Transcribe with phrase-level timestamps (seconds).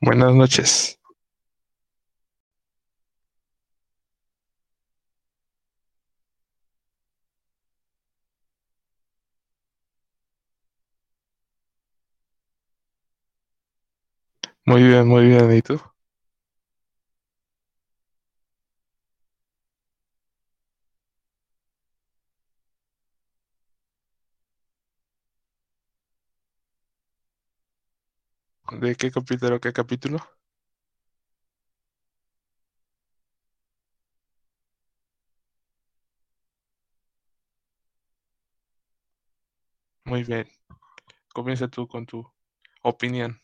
[0.00, 0.98] Buenas noches.
[14.64, 15.52] Muy bien, muy bien.
[15.52, 15.80] ¿Y tú?
[28.70, 30.18] ¿De qué capítulo, qué capítulo?
[40.06, 40.48] Muy bien.
[41.34, 42.26] Comienza tú con tu
[42.82, 43.40] opinión.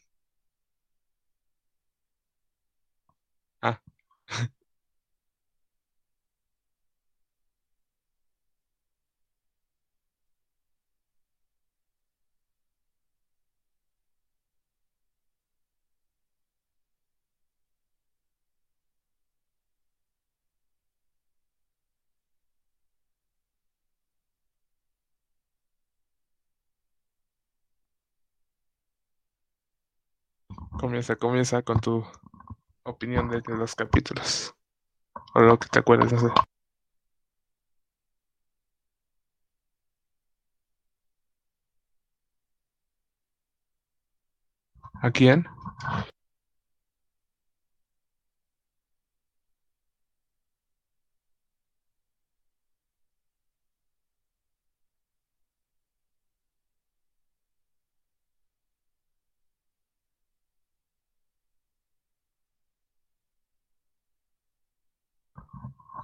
[3.62, 3.80] Ah,
[30.84, 32.04] comienza, comienza con tu
[32.82, 34.54] opinión de, los capítulos.
[35.34, 36.34] O lo que te acuerdas, no.
[45.00, 45.46] ¿A quién?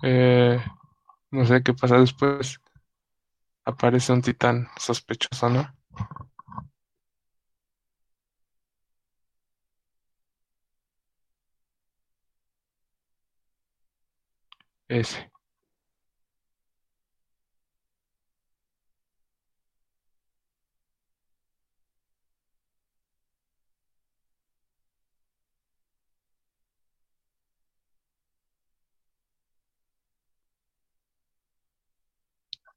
[0.03, 0.59] Eh,
[1.33, 2.61] no sé qué pasa después.
[3.65, 5.67] Aparece un titán sospechoso, ¿no?
[14.89, 15.31] Ese.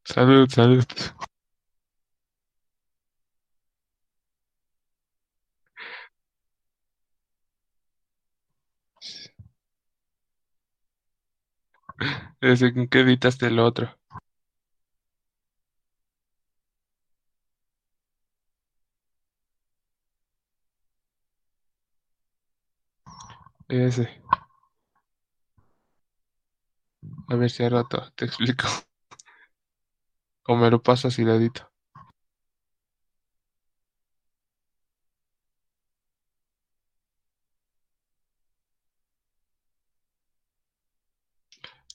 [0.05, 0.85] Salud, salud.
[12.41, 13.89] Ese, ¿en qué editaste el otro?
[23.69, 24.09] Ese.
[27.27, 28.65] A ver si al rato te explico.
[30.47, 31.69] O me lo pasas y lo edito.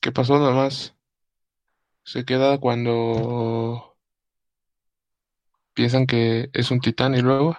[0.01, 0.95] ¿Qué pasó nomás?
[2.05, 3.97] Se queda cuando
[5.75, 7.57] piensan que es un titán y luego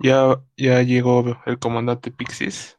[0.00, 2.78] ya, ya llegó el comandante Pixis.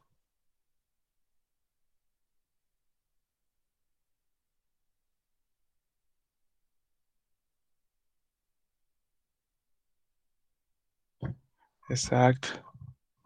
[11.90, 12.48] Exacto.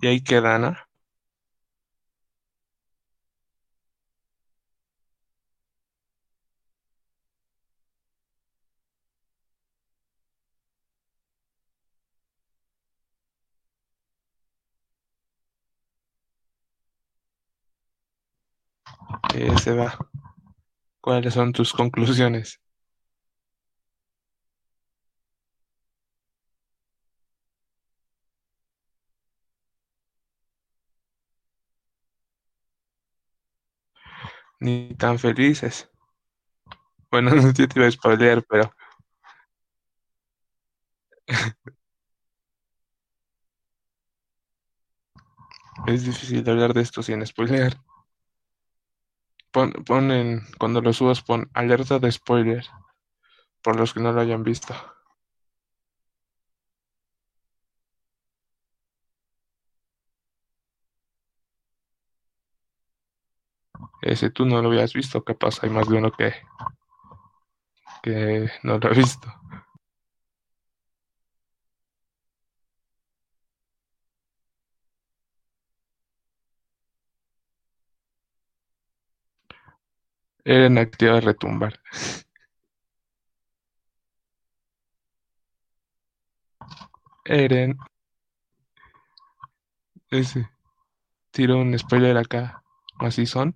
[0.02, 0.76] Y ahí queda, ¿no?
[19.34, 19.98] Eh, se va.
[21.02, 22.60] ¿Cuáles son tus conclusiones?
[34.60, 35.88] Ni tan felices.
[37.10, 38.74] Bueno, no sé si te iba a spoilear, pero
[45.88, 47.78] es difícil hablar de esto sin spoilear.
[49.54, 52.66] Pon, pon en, cuando lo subas, pon alerta de spoiler,
[53.64, 54.74] por los que no lo hayan visto.
[64.04, 65.62] Ese tú no lo habías visto, ¿qué pasa?
[65.64, 66.32] Hay más de uno que,
[68.04, 69.28] que no lo ha visto.
[80.46, 81.80] Eren activa retumbar.
[87.26, 87.78] Eren.
[90.10, 90.50] Ese.
[91.32, 92.64] Tiro un spoiler acá.
[93.00, 93.56] Así son.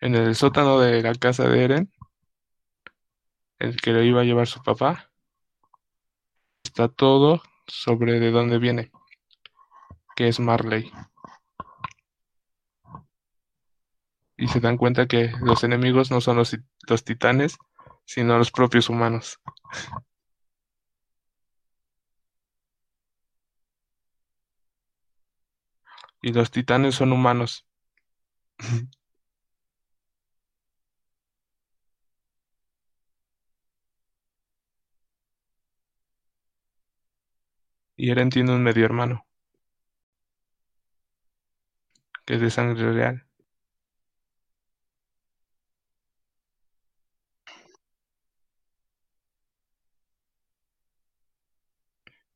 [0.00, 1.90] En el sótano de la casa de Eren,
[3.58, 5.10] el que lo iba a llevar su papá,
[6.64, 8.90] está todo sobre de dónde viene,
[10.16, 10.90] que es Marley.
[14.36, 16.56] Y se dan cuenta que los enemigos no son los,
[16.88, 17.56] los titanes,
[18.04, 19.40] sino los propios humanos.
[26.22, 27.66] Y los titanes son humanos.
[37.96, 39.24] Y Eren tiene un medio hermano,
[42.24, 43.26] que es de sangre real.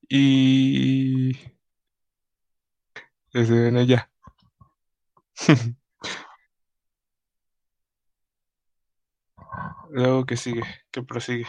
[0.09, 1.33] Y...
[3.33, 4.11] Desde en ella.
[9.91, 10.63] Luego, ¿qué sigue?
[10.91, 11.47] ¿Qué prosigue?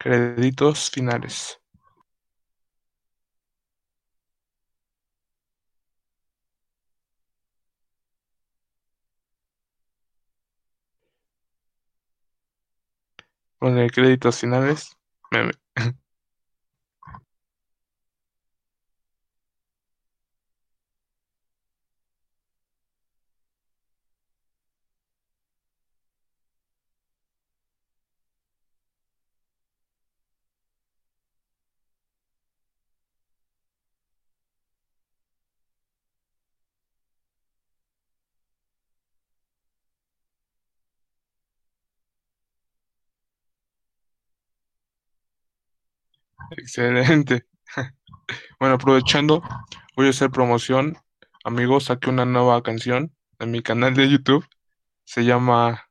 [0.00, 1.60] Créditos finales.
[13.60, 14.96] Pone créditos finales.
[15.30, 15.52] Meme.
[46.58, 47.46] Excelente.
[48.58, 49.42] Bueno, aprovechando,
[49.96, 50.98] voy a hacer promoción.
[51.44, 54.44] Amigos, saqué una nueva canción en mi canal de YouTube.
[55.04, 55.88] Se llama...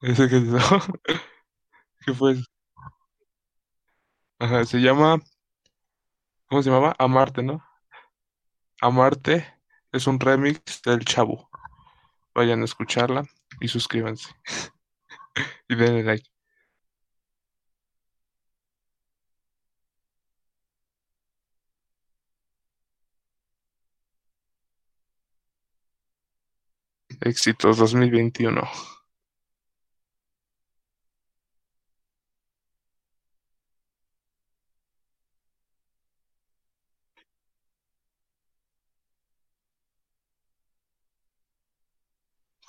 [0.00, 0.40] ¿Ese que
[2.06, 2.36] ¿Qué fue?
[4.38, 5.18] Ajá, se llama...
[6.46, 6.94] ¿Cómo se llamaba?
[6.98, 7.64] Amarte, ¿no?
[8.80, 9.46] Amarte
[9.92, 11.50] es un remix del Chavo.
[12.34, 13.24] Vayan a escucharla
[13.60, 14.34] y suscríbanse.
[15.68, 16.29] y denle like.
[27.20, 28.64] Éxitos 2021.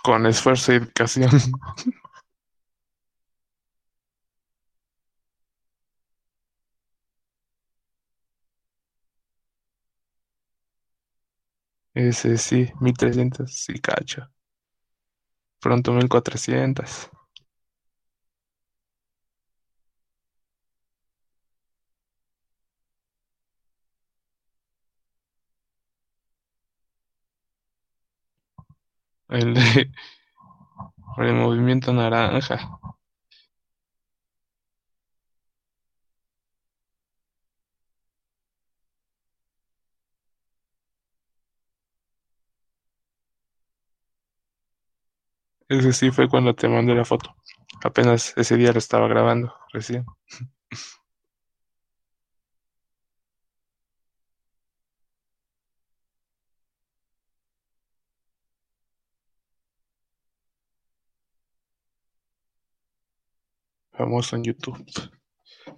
[0.04, 1.32] Con esfuerzo y dedicación.
[11.94, 14.30] Ese sí, 1300, sí, cacho.
[15.62, 17.10] Pronto 1400.
[29.30, 29.90] El de
[31.18, 32.80] el movimiento naranja.
[45.72, 47.34] Ese sí fue cuando te mandé la foto.
[47.82, 50.06] Apenas ese día lo estaba grabando, recién.
[63.94, 64.86] Famoso en YouTube.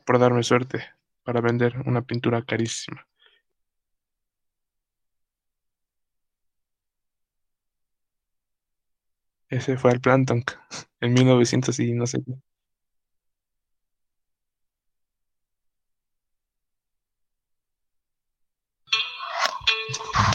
[0.06, 0.84] Por darme suerte
[1.24, 3.06] para vender una pintura carísima.
[9.54, 10.44] Ese fue el Planton
[11.00, 12.34] en 1900 y no sé qué.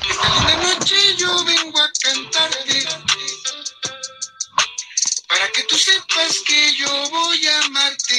[0.08, 2.84] Esta linda noche yo vengo a cantarte
[5.28, 8.14] para que tú sepas que yo voy a amarte.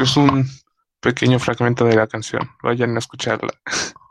[0.00, 0.48] Es un
[1.00, 2.50] pequeño fragmento de la canción.
[2.62, 3.52] Vayan a escucharla.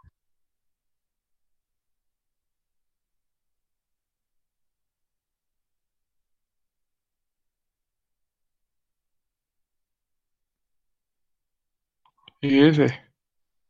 [12.49, 12.99] ¿Y ese?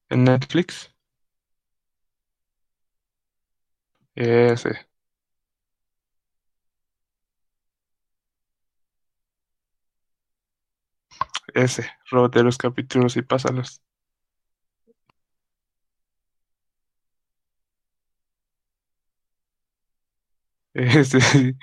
[0.10, 0.94] ¿En Netflix?
[4.16, 4.88] Ese,
[11.54, 11.90] ese.
[12.10, 13.82] Róbate los capítulos y pásalos.
[20.74, 21.56] Ese.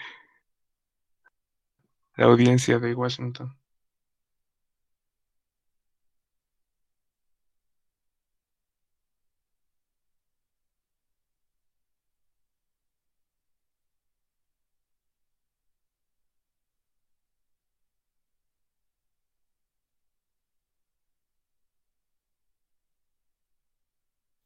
[2.19, 3.57] La audiencia de Washington.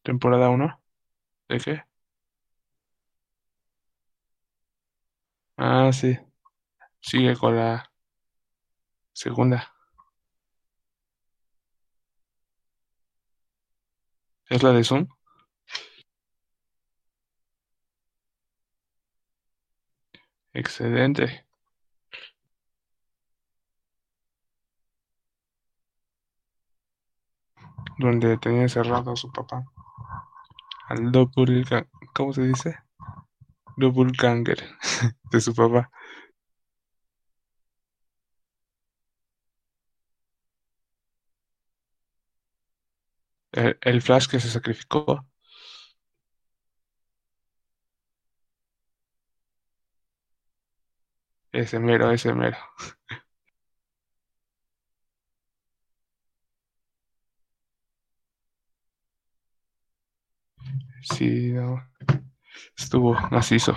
[0.03, 0.79] Temporada uno
[1.49, 1.85] ¿De qué?
[5.57, 6.19] Ah, sí.
[7.01, 7.91] Sigue con la
[9.13, 9.73] segunda.
[14.51, 15.07] ¿Es la de Zoom?
[20.55, 21.45] Excelente.
[27.99, 29.65] Donde tenía encerrado a su papá.
[30.91, 31.89] Al doppelganger.
[32.15, 32.77] ¿Cómo se dice?
[33.77, 34.59] Doppelganger
[35.33, 35.91] de su papá.
[43.53, 45.25] El, el Flash que se sacrificó.
[51.53, 52.57] Ese mero, ese mero.
[61.03, 61.83] Sí, no.
[62.77, 63.77] Estuvo macizo.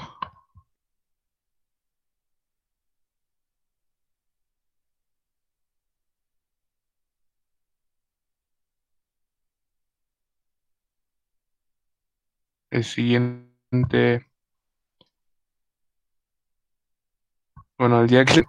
[12.71, 14.25] El siguiente.
[17.77, 18.43] Bueno, el día que.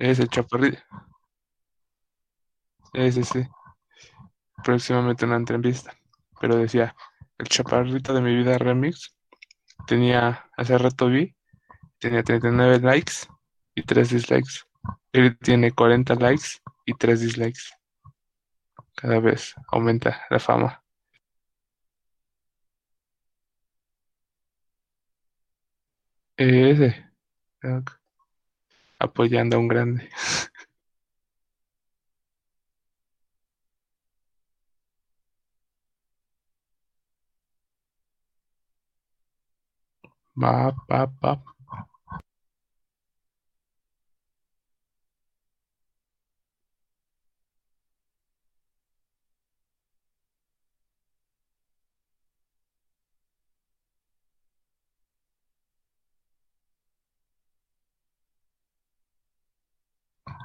[0.00, 0.80] Ese chaparrito.
[2.92, 3.46] Ese sí.
[4.64, 5.92] Próximamente una entrevista.
[6.40, 6.96] Pero decía,
[7.38, 9.14] el chaparrito de mi vida remix
[9.86, 11.36] tenía, hace rato vi,
[11.98, 13.14] tenía 39 likes
[13.74, 14.64] y 3 dislikes.
[15.12, 17.62] Él tiene 40 likes y 3 dislikes.
[18.94, 20.82] Cada vez aumenta la fama.
[26.36, 27.06] Ese.
[29.00, 30.08] Apoyando a un grande.
[40.34, 40.74] Va.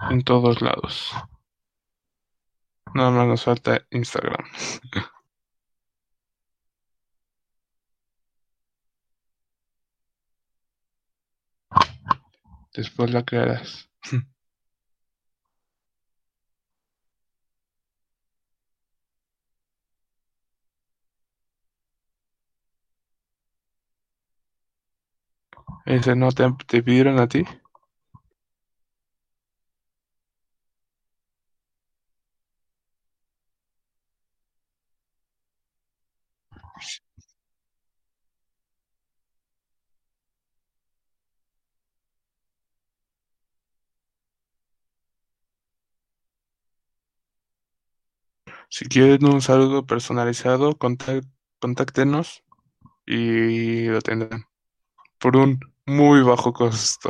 [0.09, 1.13] En todos lados.
[2.95, 4.43] Nada más nos falta Instagram.
[12.75, 13.89] Después la crearás.
[25.85, 27.43] Ese no te, te pidieron a ti.
[48.75, 50.77] Si quieren un saludo personalizado,
[51.59, 52.43] contáctenos
[53.05, 54.43] y lo tendrán
[55.19, 57.09] por un muy bajo costo.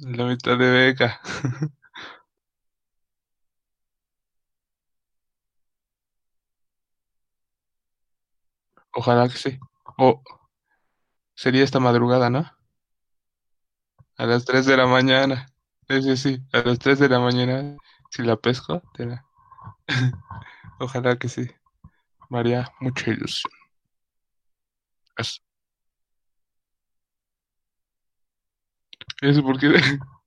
[0.00, 1.20] La mitad de beca.
[8.98, 9.58] Ojalá que sí.
[9.96, 10.22] O
[11.34, 12.44] sería esta madrugada, ¿no?
[14.18, 15.46] A las 3 de la mañana.
[15.88, 16.42] Sí, sí, sí.
[16.52, 17.78] A las 3 de la mañana,
[18.10, 19.24] si la pesco, te la...
[20.80, 21.48] Ojalá que sí.
[22.30, 23.52] María, mucha ilusión.
[25.18, 25.40] Eso.
[29.22, 29.68] Eso porque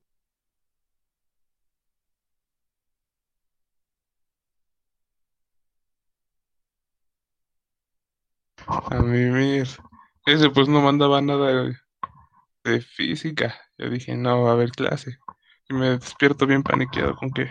[10.26, 11.76] ese pues no mandaba nada de,
[12.64, 13.54] de física.
[13.78, 15.18] Yo dije, no va a haber clase.
[15.68, 17.50] Y me despierto bien paniqueado con que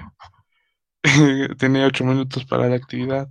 [1.58, 3.28] tenía ocho minutos para la actividad.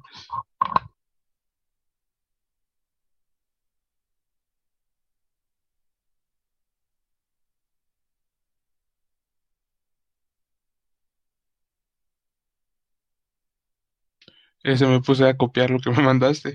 [14.62, 16.54] Ese me puse a copiar lo que me mandaste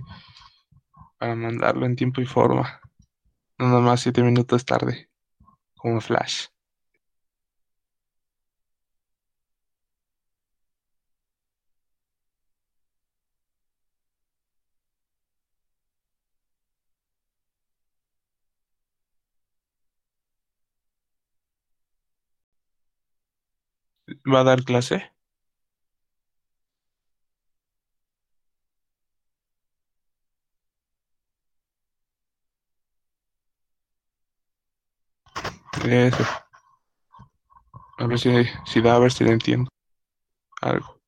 [1.18, 2.80] para mandarlo en tiempo y forma.
[3.60, 5.10] No más siete minutos tarde,
[5.76, 6.48] como flash.
[24.34, 25.02] ¿Va a dar clase?
[37.98, 38.30] A ver si,
[38.66, 39.70] si da, a ver si le entiendo
[40.62, 41.00] algo.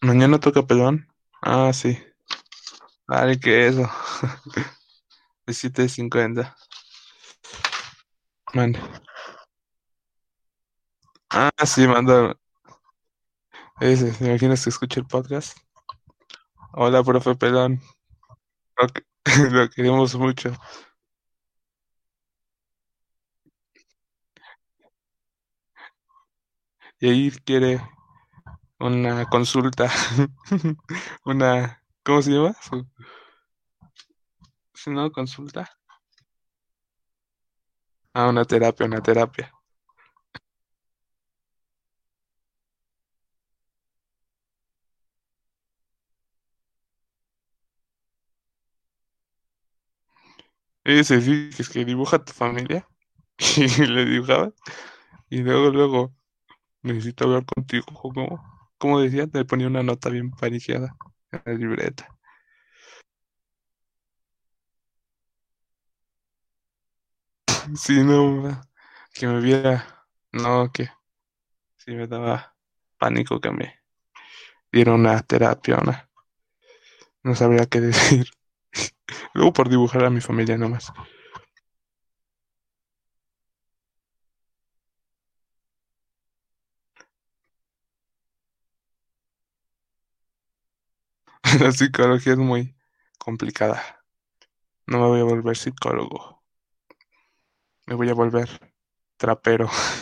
[0.00, 1.06] Mañana toca pelón.
[1.40, 1.96] Ah, sí.
[3.06, 3.82] Vale, que eso.
[5.46, 6.56] De 7.50.
[8.54, 8.78] Mande.
[11.30, 12.36] Ah, sí, manda.
[13.80, 15.58] Ese, ¿te imaginas que escucha el podcast?
[16.78, 17.80] Hola, profe Pelón.
[18.78, 19.02] Lo, que-
[19.52, 20.52] lo queremos mucho.
[27.00, 27.80] Y ahí quiere
[28.80, 29.90] una consulta.
[31.24, 32.56] Una, ¿cómo se llama?
[34.82, 35.68] Si no, consulta.
[38.12, 39.50] Ah, una terapia, una terapia.
[50.88, 52.88] Ese sí, que es que dibuja a tu familia.
[53.56, 54.52] Y le dibujaba.
[55.30, 56.14] Y luego, luego,
[56.82, 57.86] necesito hablar contigo.
[58.02, 58.42] ¿Cómo,
[58.78, 59.26] cómo decía?
[59.28, 60.96] Te ponía una nota bien paniqueada
[61.32, 62.08] en la libreta.
[67.76, 68.60] Sí, no,
[69.14, 70.06] que me viera.
[70.32, 70.88] No, que
[71.78, 72.56] sí me daba
[72.98, 73.74] pánico que me
[74.72, 76.08] diera una terapia, una.
[77.22, 78.26] No sabría qué decir.
[79.32, 80.92] Luego por dibujar a mi familia nomás.
[91.60, 92.76] La psicología es muy
[93.18, 93.82] complicada.
[94.88, 96.42] No me voy a volver psicólogo.
[97.86, 98.48] Me voy a volver
[99.18, 99.68] trapero.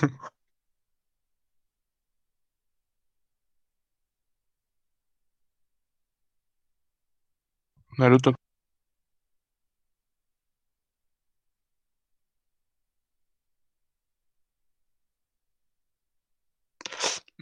[7.99, 8.31] Naruto,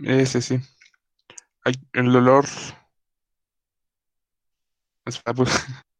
[0.07, 0.61] ese sí.
[1.65, 2.47] Ay, el olor.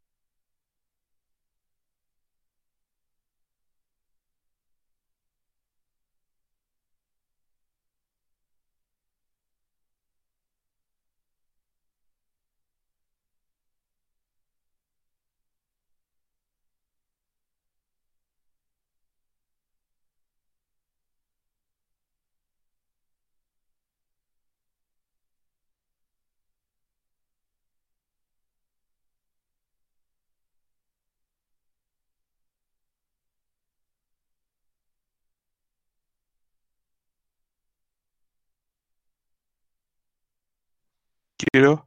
[41.55, 41.87] quiero,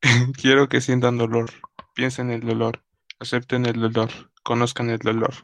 [0.40, 1.50] quiero que sientan dolor.
[1.92, 2.84] Piensen en el dolor.
[3.18, 4.10] Acepten el dolor.
[4.44, 5.34] Conozcan el dolor.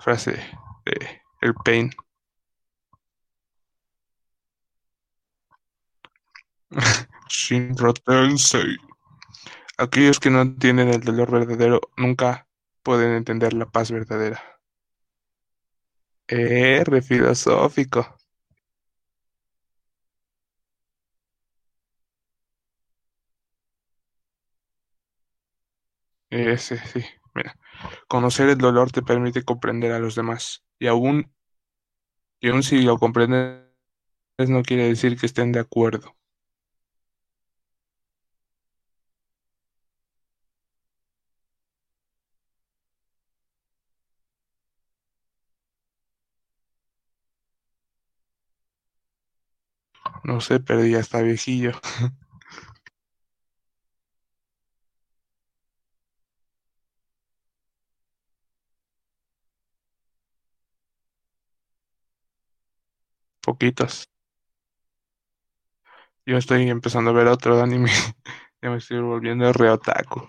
[0.00, 0.42] Frase
[0.86, 1.90] de El Pain.
[7.28, 8.78] Shinra Tensei.
[9.76, 12.48] Aquellos que no entienden el dolor verdadero nunca
[12.82, 14.40] pueden entender la paz verdadera.
[16.28, 18.15] Eh, filosófico.
[26.36, 27.04] Ese, sí.
[27.34, 27.56] Mira,
[28.08, 30.64] conocer el dolor te permite comprender a los demás.
[30.78, 31.32] Y aún,
[32.40, 33.60] y aún si lo comprendes,
[34.48, 36.16] no quiere decir que estén de acuerdo.
[50.24, 51.72] No sé, pero ya está viejillo.
[63.46, 63.94] Poquitos.
[66.26, 67.90] Yo estoy empezando a ver otro anime.
[68.62, 70.28] ya me estoy volviendo re otaku.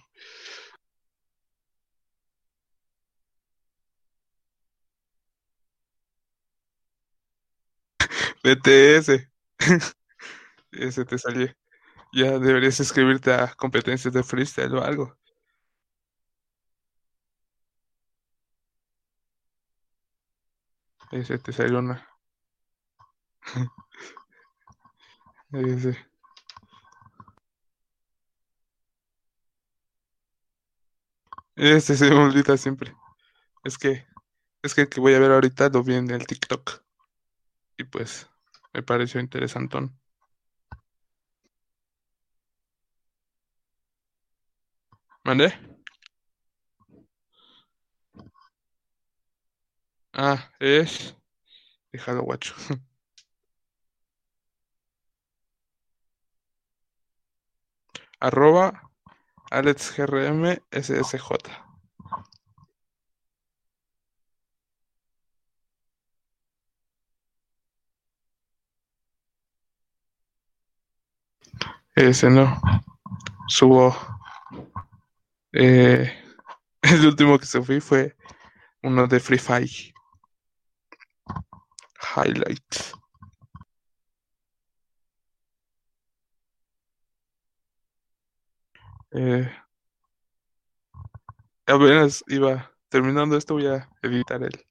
[8.43, 9.09] BTS.
[10.71, 11.47] Ese te salió.
[12.13, 15.17] Ya deberías escribirte a competencias de freestyle o algo.
[21.11, 22.07] Ese te salió una.
[25.53, 25.97] Ese.
[31.57, 32.95] Este se me olvida siempre.
[33.63, 34.05] Es que,
[34.63, 36.83] es que el que voy a ver ahorita lo vi en el TikTok.
[37.77, 38.29] Y pues,
[38.73, 39.97] me pareció interesantón.
[45.23, 45.47] ¿Mandé?
[50.13, 51.15] Ah, es.
[51.93, 52.55] Déjalo, guacho.
[58.19, 58.81] Arroba
[59.51, 61.31] AlexGRM SSJ.
[71.95, 72.61] Ese no.
[73.47, 73.95] Subo.
[75.53, 76.13] Eh,
[76.81, 78.15] el último que fui fue
[78.83, 79.93] uno de Free Fire.
[82.15, 82.96] Highlights.
[89.11, 89.49] Eh,
[91.65, 94.65] apenas iba terminando esto, voy a editar el,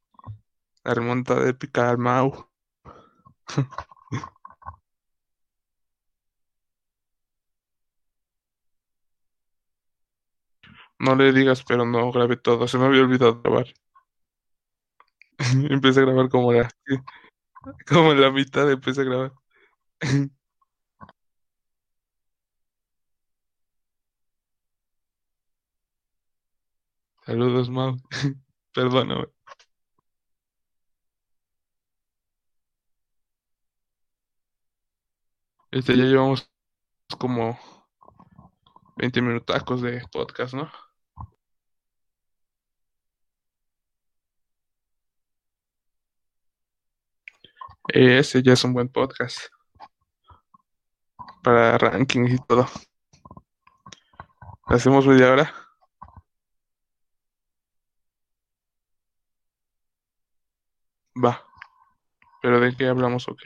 [0.84, 2.48] la remontada épica al Mau.
[10.98, 13.66] No le digas, pero no grabé todo, se me había olvidado grabar.
[15.70, 16.70] Empecé a grabar como la,
[17.88, 19.32] como en la mitad empecé a grabar.
[27.26, 27.96] Saludos, Mau.
[28.72, 29.26] Perdóname.
[35.70, 36.50] Este ya llevamos
[37.18, 37.58] como
[38.96, 40.70] 20 minutacos de podcast, ¿no?
[47.92, 49.38] Eh, Ese ya es un buen podcast
[51.42, 52.66] para rankings y todo.
[54.66, 55.65] ¿Hacemos media hora?
[61.24, 61.32] Va.
[62.40, 63.44] ¿Pero de qué hablamos o qué?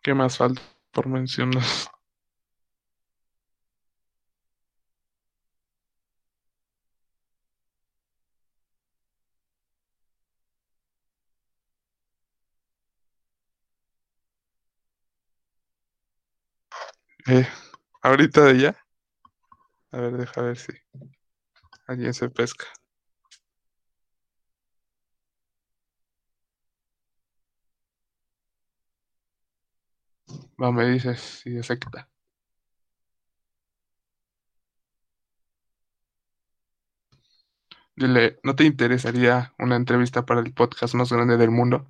[0.00, 0.62] ¿Qué más falta
[0.92, 1.64] por mencionar?
[17.26, 17.46] Eh,
[18.02, 18.76] ahorita de ya.
[19.92, 20.72] A ver, deja ver si
[21.86, 22.66] alguien se pesca.
[30.62, 32.08] Va, me dices si quita.
[37.96, 41.86] Dile, ¿no te interesaría una entrevista para el podcast más grande del mundo?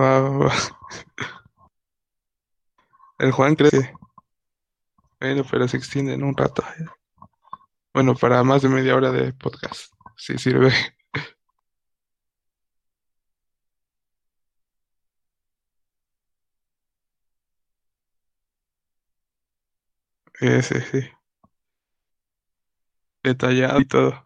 [0.00, 0.10] Va.
[3.18, 3.92] El Juan cree que...
[5.18, 6.62] Bueno, pero se extiende en un rato.
[7.92, 9.92] Bueno, para más de media hora de podcast.
[10.16, 10.72] Sí sirve.
[20.40, 21.00] Ese, sí.
[23.24, 24.23] detallado y todo.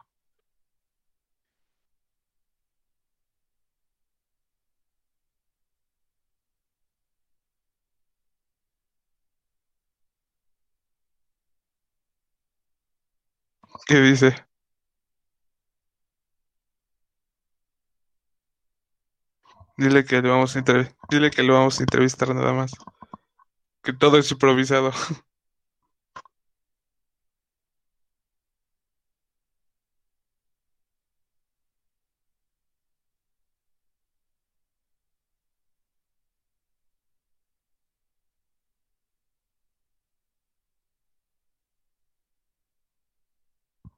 [13.88, 14.34] ¿Qué dice?
[19.78, 20.96] Dile que lo vamos a entrevistar.
[21.08, 22.72] Dile que lo vamos a entrevistar nada más.
[23.82, 24.92] Que todo es improvisado.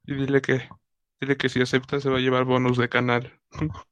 [0.05, 0.69] Y dile que,
[1.19, 3.39] dile que si acepta se va a llevar bonus de canal.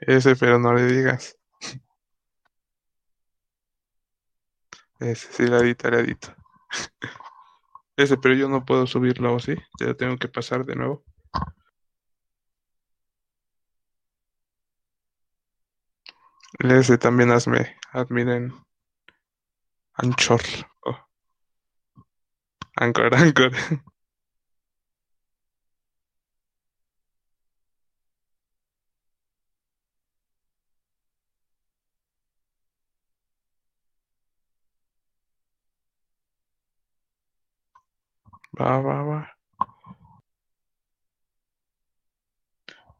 [0.00, 1.36] Ese, pero no le digas.
[5.00, 6.34] Ese, sí, ladito, ladito.
[7.96, 9.54] Ese, pero yo no puedo subirlo, ¿o sí?
[9.80, 11.04] Ya tengo que pasar de nuevo.
[16.58, 18.54] Ese también hazme admin en
[19.94, 20.40] Anchor.
[20.84, 20.96] Oh.
[22.76, 23.52] Anchor, Anchor.
[38.60, 39.18] Va, va, va.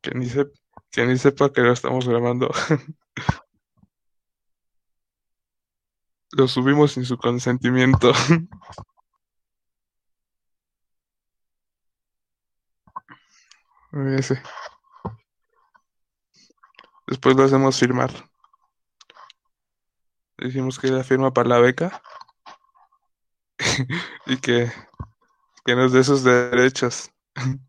[0.02, 0.46] Que ni, se,
[0.90, 2.50] que ni sepa que lo estamos grabando.
[6.36, 8.12] Lo subimos sin su consentimiento.
[17.06, 18.10] Después lo hacemos firmar.
[20.36, 22.02] Decimos que la firma para la beca.
[24.26, 24.70] y que,
[25.64, 27.10] que nos dé sus derechos.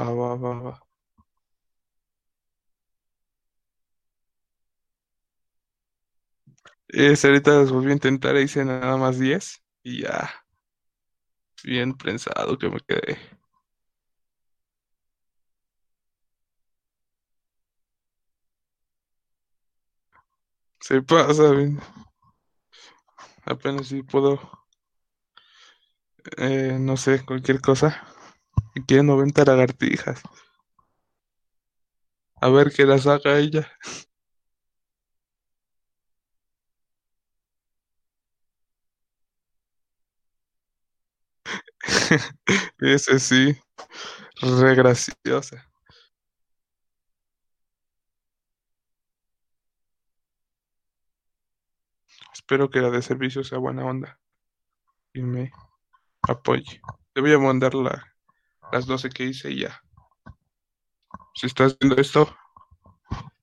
[0.00, 0.74] Va, va, va, va.
[6.88, 10.30] Ese ahorita los volví a intentar, hice nada más 10 y ya.
[11.64, 13.18] Bien prensado que me quedé.
[20.80, 21.80] Se pasa, bien.
[23.46, 24.38] Apenas si puedo.
[26.38, 28.02] eh, no sé, cualquier cosa.
[28.74, 30.22] Y quiere 90 lagartijas.
[32.40, 33.66] A ver qué las haga ella.
[42.78, 43.56] Ese sí,
[44.42, 45.66] re graciosa.
[52.34, 54.20] Espero que la de servicio sea buena onda
[55.14, 55.52] y me
[56.22, 56.80] apoye.
[57.14, 58.13] Te voy a mandar la,
[58.74, 59.80] las 12 que hice y ya.
[61.32, 62.36] Si estás viendo esto,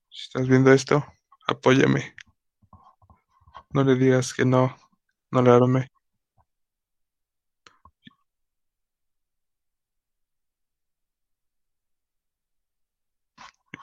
[0.10, 1.06] si estás viendo esto,
[1.48, 2.14] apóyame.
[3.74, 4.76] No le digas que no,
[5.32, 5.88] no le armé.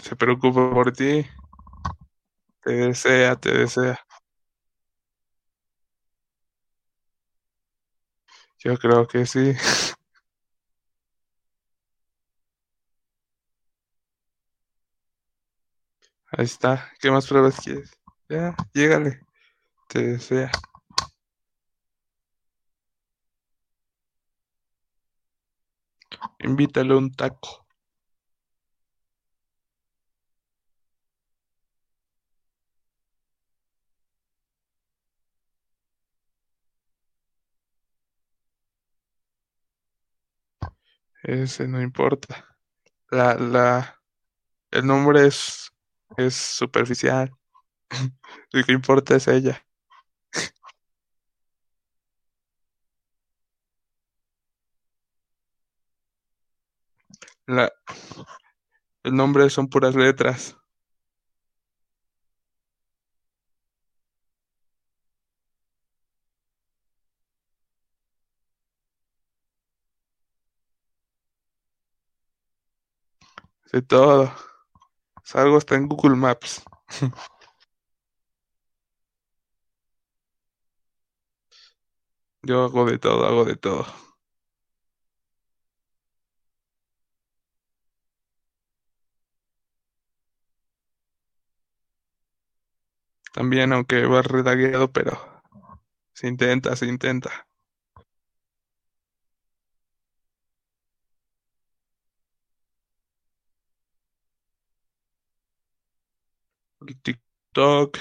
[0.05, 1.27] Se preocupa por ti.
[2.63, 3.99] Te desea, te desea.
[8.59, 9.55] Yo creo que sí.
[16.38, 16.90] Ahí está.
[17.01, 17.90] ¿Qué más pruebas quieres?
[18.31, 19.20] Ya, llégale.
[19.88, 20.51] Te desea.
[26.48, 27.64] Invítale un taco.
[41.22, 42.44] Ese no importa.
[43.11, 44.01] La, la,
[44.72, 45.70] el nombre es,
[46.16, 47.31] es superficial.
[48.53, 49.64] Lo que importa es ella.
[57.49, 57.71] La,
[59.03, 60.57] el nombre son puras letras.
[73.73, 74.31] De todo.
[75.29, 76.62] Salgo hasta en Google Maps.
[82.43, 83.87] Yo hago de todo, hago de todo.
[93.33, 95.19] También, aunque va redagueado, pero
[96.14, 97.48] se intenta, se intenta.
[106.94, 107.98] TikTok,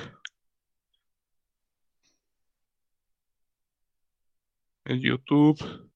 [4.86, 5.88] YouTube.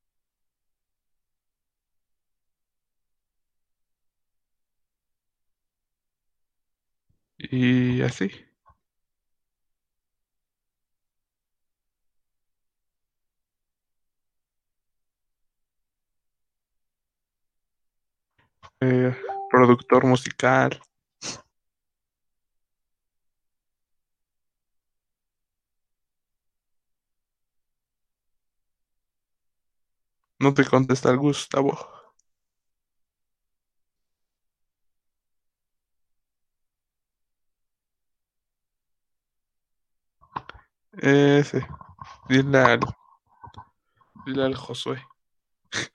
[7.39, 8.31] Y así.
[18.81, 19.15] Eh,
[19.49, 20.79] productor musical.
[30.41, 31.79] No te contesta el Gustavo.
[41.01, 41.67] Ese.
[42.29, 42.79] Dile al,
[44.25, 45.03] dile al Josué.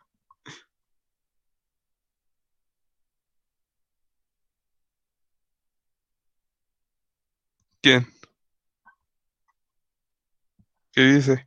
[7.82, 8.06] ¿Quién?
[10.92, 11.46] ¿Qué dice?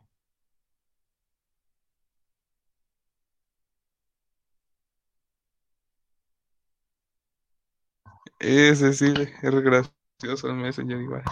[8.39, 11.23] Ese sí, es gracioso el Messenger igual.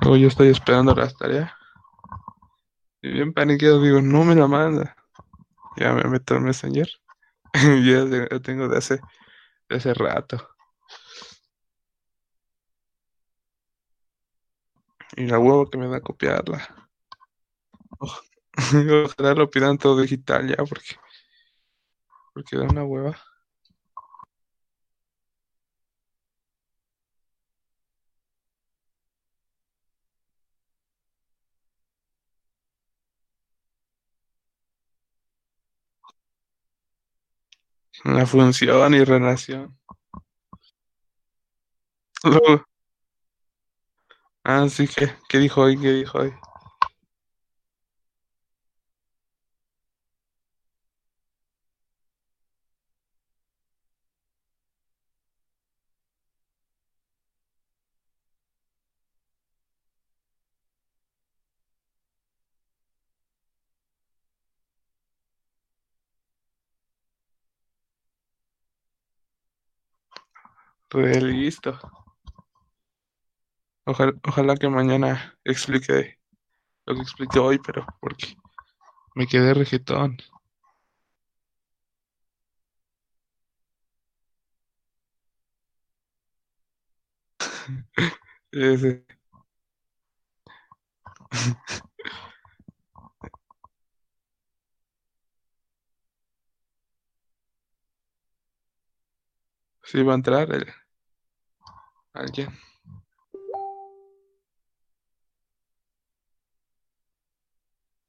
[0.00, 1.52] Luego yo estoy esperando las tareas.
[3.02, 4.96] Y bien paniqueado digo, no me la manda.
[5.76, 6.88] Ya me meto al Messenger.
[7.54, 9.00] ya lo tengo de hace,
[9.68, 10.48] de rato.
[15.16, 16.88] Y la huevo que me da copiarla.
[19.04, 20.96] Ojalá lo pidan todo digital ya, porque,
[22.32, 23.16] porque da una hueva.
[38.04, 39.76] La función y relación.
[42.24, 42.64] Luego,
[44.44, 45.78] ah, sí, que ¿qué dijo hoy?
[45.80, 46.32] ¿Qué dijo hoy?
[70.92, 71.78] Re listo.
[73.86, 76.18] Ojalá, ojalá que mañana explique
[76.86, 78.36] lo que expliqué hoy, pero porque
[79.14, 80.18] me quedé rejetón.
[99.90, 100.48] Sí va a entrar
[102.14, 102.50] alguien.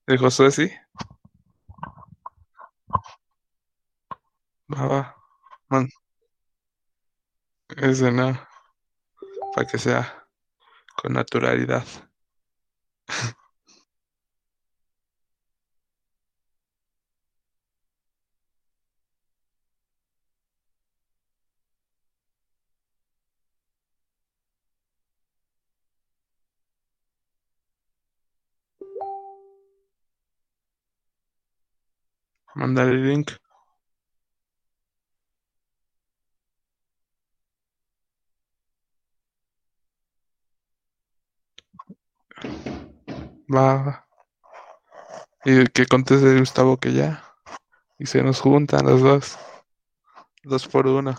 [0.07, 0.71] De Josué, sí.
[4.73, 5.01] Va, va.
[5.69, 5.87] Man,
[7.77, 8.39] ese no.
[9.55, 10.27] Para que sea
[10.95, 11.85] con naturalidad.
[32.55, 33.31] Mandar el link.
[43.47, 44.05] Va.
[45.45, 47.23] Y que conteste Gustavo que ya.
[47.99, 49.37] Y se nos juntan los dos.
[50.43, 51.15] Dos por uno.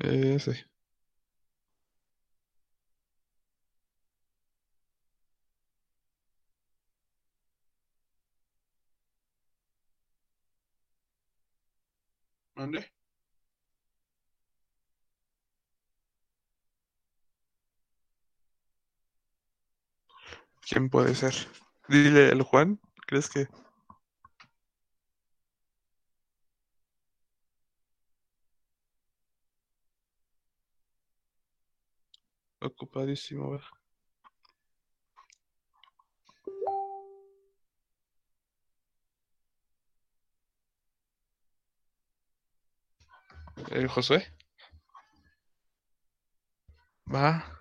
[0.00, 0.66] Ese.
[20.68, 21.34] ¿Quién puede ser?
[21.88, 23.48] Dile el Juan, ¿crees que?
[32.60, 33.66] Ocupadísimo, ¿verdad?
[43.70, 44.26] ¿El Josué?
[47.14, 47.57] Va.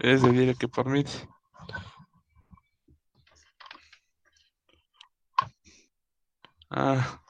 [0.00, 1.04] Es de dile que mí.
[6.70, 7.20] Ah,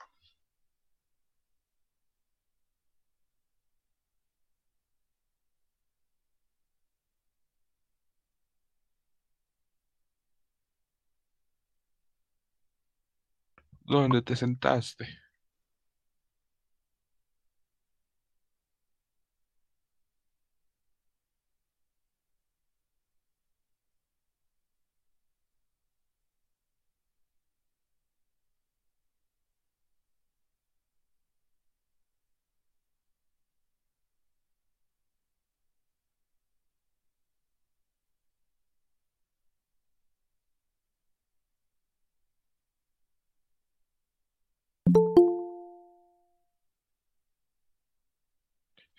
[13.85, 15.07] ¿dónde te sentaste?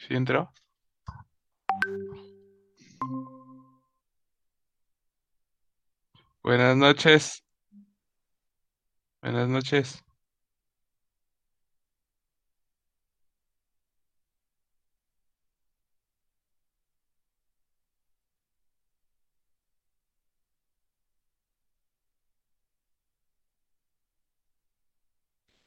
[0.09, 0.51] ¿Sí?
[6.43, 7.43] Buenas noches.
[9.21, 10.03] Buenas noches.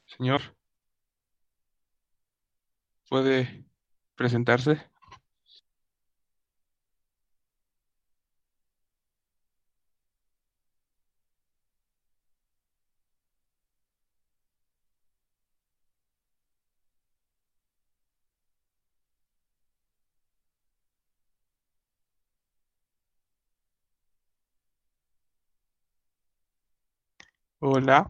[0.07, 0.43] Señor,
[3.09, 3.65] ¿puede
[4.23, 4.79] presentarse?
[27.61, 28.09] Hola.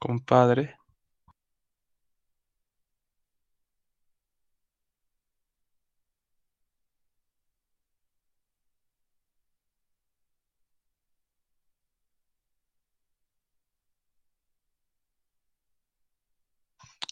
[0.00, 0.76] Compadre.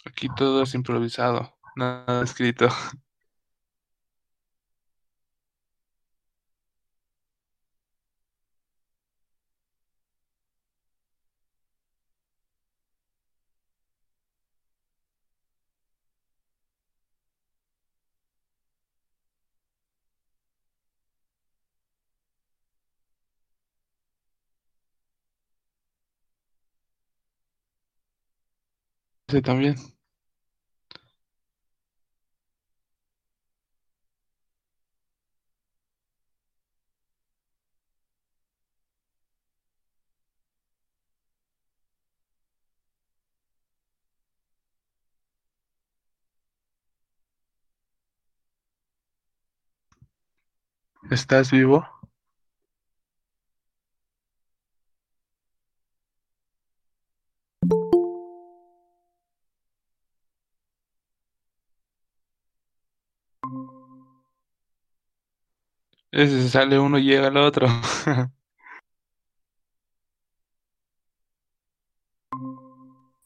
[0.06, 2.68] Aquí todo es improvisado, nada escrito.
[29.28, 29.76] Ese también.
[51.10, 51.84] ¿Estás vivo?
[66.16, 67.68] Ese se sale uno y llega el otro.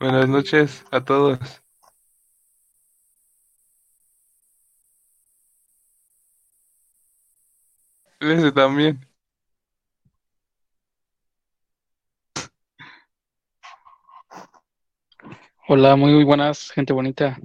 [0.01, 1.39] Buenas noches a todos.
[8.19, 9.07] Ese también.
[15.69, 17.39] Hola, muy buenas, gente bonita.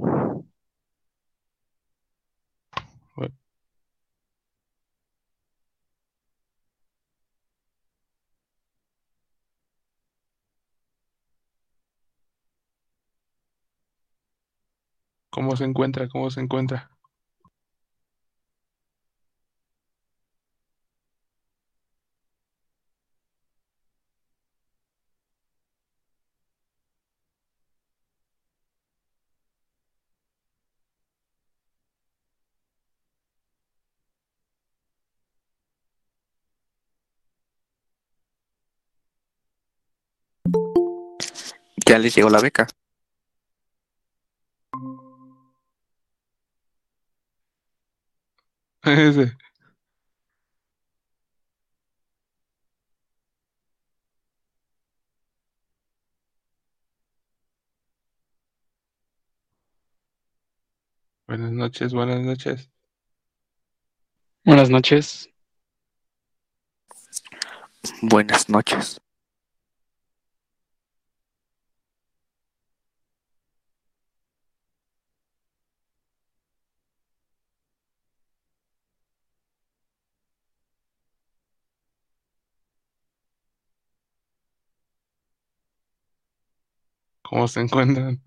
[15.36, 16.08] ¿Cómo se encuentra?
[16.08, 16.90] ¿Cómo se encuentra?
[41.86, 42.68] Ya les llegó la beca.
[48.86, 49.36] Ese.
[61.28, 62.70] Buenas noches, buenas noches.
[64.44, 65.30] Buenas noches.
[68.02, 69.00] Buenas noches.
[87.36, 88.22] ¿Cómo se encuentran?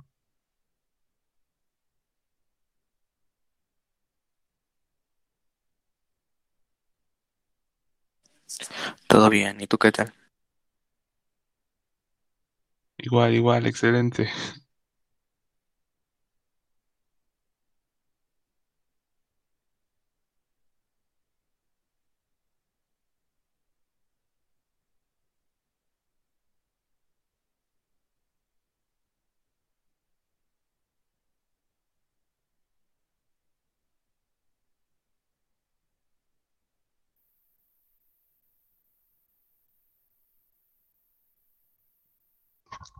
[9.06, 9.60] Todo bien.
[9.60, 10.12] ¿Y tú qué tal?
[12.98, 14.28] Igual, igual, excelente.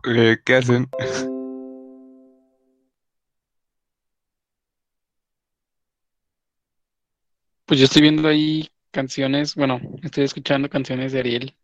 [0.05, 0.87] Eh, ¿Qué hacen?
[7.65, 11.55] Pues yo estoy viendo ahí canciones, bueno, estoy escuchando canciones de Ariel.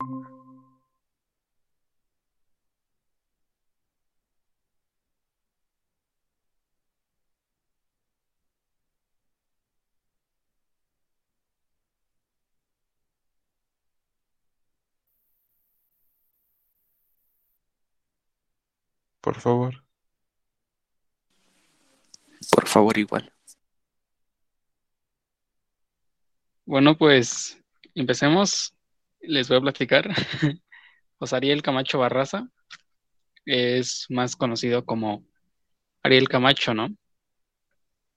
[19.26, 19.84] Por favor.
[22.52, 23.34] Por favor, igual.
[26.64, 27.60] Bueno, pues
[27.96, 28.76] empecemos.
[29.22, 30.10] Les voy a platicar.
[31.18, 32.50] Pues Ariel Camacho Barraza
[33.46, 35.26] es más conocido como
[36.04, 36.90] Ariel Camacho, ¿no?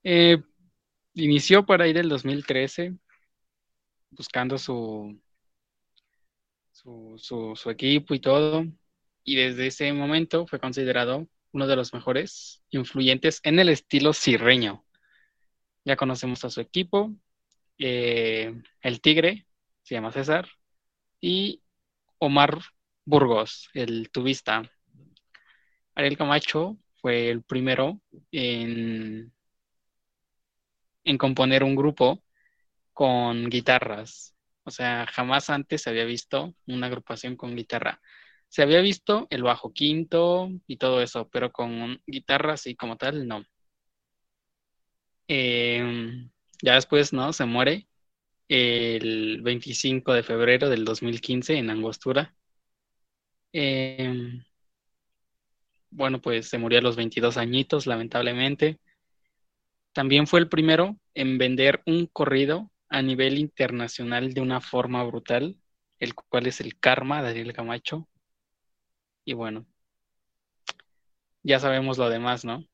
[0.03, 0.43] Eh,
[1.15, 2.97] inició por ahí del 2013
[4.11, 5.17] buscando su,
[6.73, 8.65] su, su, su equipo y todo.
[9.29, 14.87] Y desde ese momento fue considerado uno de los mejores influyentes en el estilo sirreño.
[15.85, 17.15] Ya conocemos a su equipo,
[17.77, 19.47] eh, el Tigre,
[19.83, 20.49] se llama César,
[21.21, 21.61] y
[22.17, 22.59] Omar
[23.05, 24.63] Burgos, el tubista.
[25.95, 28.01] Ariel Camacho fue el primero
[28.33, 29.31] en,
[31.05, 32.25] en componer un grupo
[32.95, 34.35] con guitarras.
[34.65, 38.01] O sea, jamás antes había visto una agrupación con guitarra.
[38.49, 43.27] Se había visto el bajo quinto y todo eso, pero con guitarras y como tal,
[43.29, 43.45] no.
[45.29, 46.29] Eh,
[46.63, 47.33] ya después, ¿no?
[47.33, 47.87] Se muere
[48.49, 52.35] el 25 de febrero del 2015 en Angostura.
[53.53, 54.41] Eh,
[55.91, 58.79] bueno, pues se murió a los 22 añitos, lamentablemente.
[59.93, 65.59] También fue el primero en vender un corrido a nivel internacional de una forma brutal,
[65.99, 68.09] el cual es el Karma de Ariel Camacho.
[69.29, 69.67] Y bueno,
[71.43, 72.65] ya sabemos lo demás, ¿no?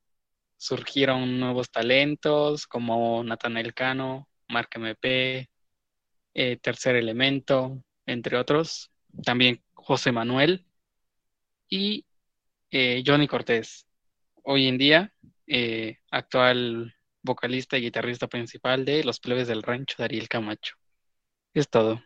[0.56, 5.50] Surgieron nuevos talentos como Natanael Cano, Mark MP,
[6.32, 8.92] eh, Tercer Elemento, entre otros.
[9.24, 10.64] También José Manuel
[11.68, 12.06] y
[12.70, 13.88] eh, Johnny Cortés.
[14.44, 15.12] Hoy en día,
[15.48, 20.76] eh, actual vocalista y guitarrista principal de Los Plebes del Rancho, Ariel Camacho.
[21.52, 22.00] Es todo.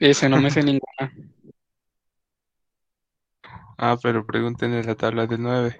[0.00, 1.12] Ese no me sé ninguna.
[3.78, 5.76] Ah, pero pregúntenle la tabla de nueve.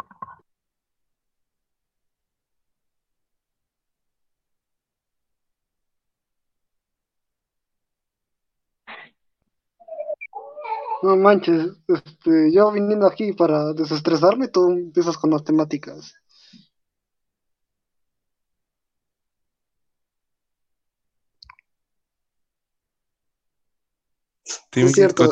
[11.03, 16.15] No manches, este, yo viniendo aquí para desestresarme, tú empiezas con las temáticas.
[24.71, 25.25] Team es cierto.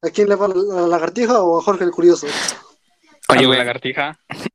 [0.00, 2.26] ¿A quién le va la lagartija o a Jorge el Curioso?
[3.28, 3.58] Oye, ¿Algo güey.
[3.58, 4.18] lagartija?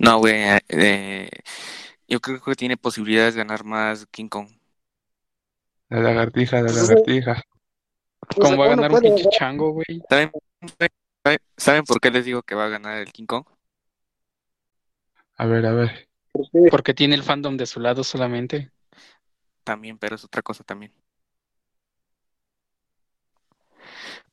[0.00, 0.34] No, güey.
[0.68, 1.28] eh,
[2.06, 4.48] yo creo que tiene posibilidades de ganar más King Kong.
[5.88, 7.42] La lagartija, la Pues, lagartija.
[8.40, 10.02] ¿Cómo va a ganar un pinche chango, güey?
[10.08, 10.30] ¿Saben,
[11.24, 13.44] saben- saben por qué les digo que va a ganar el King Kong?
[15.36, 16.08] A ver, a ver.
[16.70, 18.70] Porque tiene el fandom de su lado solamente.
[19.64, 20.92] También, pero es otra cosa también.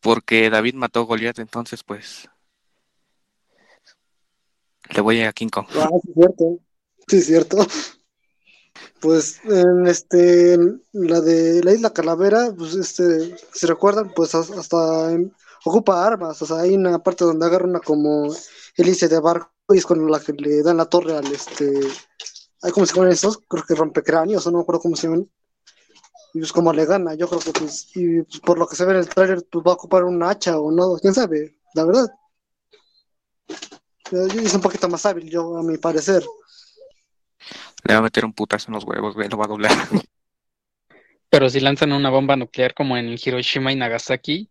[0.05, 2.29] Porque David mató a Goliat, entonces pues
[4.93, 5.65] le voy a King Kong.
[5.73, 6.59] Ah, sí, cierto.
[7.07, 7.57] Sí, es cierto.
[9.01, 10.59] Pues en este,
[10.93, 15.09] la de la isla Calavera, pues este, si recuerdan, pues as- hasta
[15.65, 18.31] ocupa armas, o sea, hay una parte donde agarra una como
[18.77, 21.79] hélice de barco y es con la que le dan la torre al este,
[22.61, 25.27] hay como se llaman esos, creo que rompecráneos, o no me acuerdo cómo se llaman.
[26.35, 28.83] Y pues como le gana, yo creo que pues, y pues, por lo que se
[28.83, 31.85] ve en el trailer, pues va a ocupar un hacha o no, quién sabe, la
[31.85, 32.07] verdad.
[34.11, 36.25] Es un poquito más hábil, yo, a mi parecer.
[37.85, 39.71] Le va a meter un putazo en los huevos, güey, lo va a doblar.
[41.29, 44.49] Pero si lanzan una bomba nuclear como en Hiroshima y Nagasaki,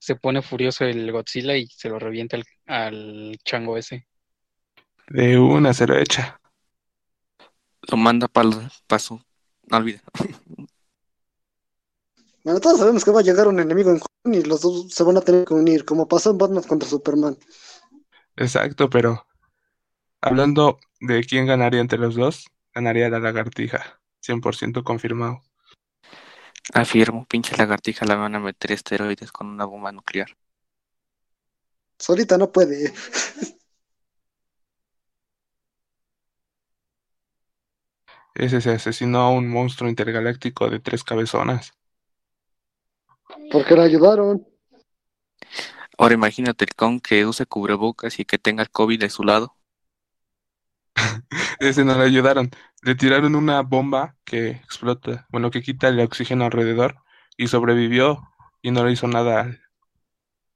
[0.00, 4.08] se pone furioso el Godzilla y se lo revienta al, al chango ese.
[5.10, 6.40] De una se lo echa.
[7.82, 9.22] Lo manda para su...
[9.70, 10.02] No olviden.
[12.44, 15.02] Bueno, todos sabemos que va a llegar un enemigo en común y los dos se
[15.02, 17.38] van a tener que unir, como pasó en Batman contra Superman.
[18.36, 19.26] Exacto, pero
[20.20, 23.98] hablando de quién ganaría entre los dos, ganaría la lagartija.
[24.20, 25.42] 100% confirmado.
[26.74, 30.36] Afirmo, pinche lagartija la van a meter esteroides con una bomba nuclear.
[31.98, 32.92] Solita no puede.
[38.34, 41.72] Ese se asesinó a un monstruo intergaláctico de tres cabezonas.
[43.50, 44.46] Porque la ayudaron.
[45.96, 49.56] Ahora imagínate el Kong que use cubrebocas y que tenga el COVID de su lado.
[51.60, 52.50] Ese no le ayudaron.
[52.82, 56.96] Le tiraron una bomba que explota, bueno, que quita el oxígeno alrededor
[57.36, 58.22] y sobrevivió
[58.62, 59.60] y no le hizo nada al-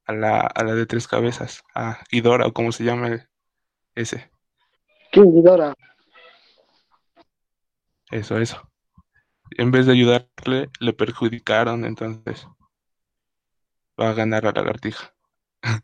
[0.07, 3.29] a la, a la de tres cabezas, a Ghidorah o como se llama el-
[3.95, 4.31] ese.
[5.13, 5.75] ¿Quién Ghidorah?
[8.11, 8.71] Eso, eso.
[9.53, 12.47] En vez de ayudarle, le perjudicaron, entonces
[14.01, 15.15] va a ganar la lagartija.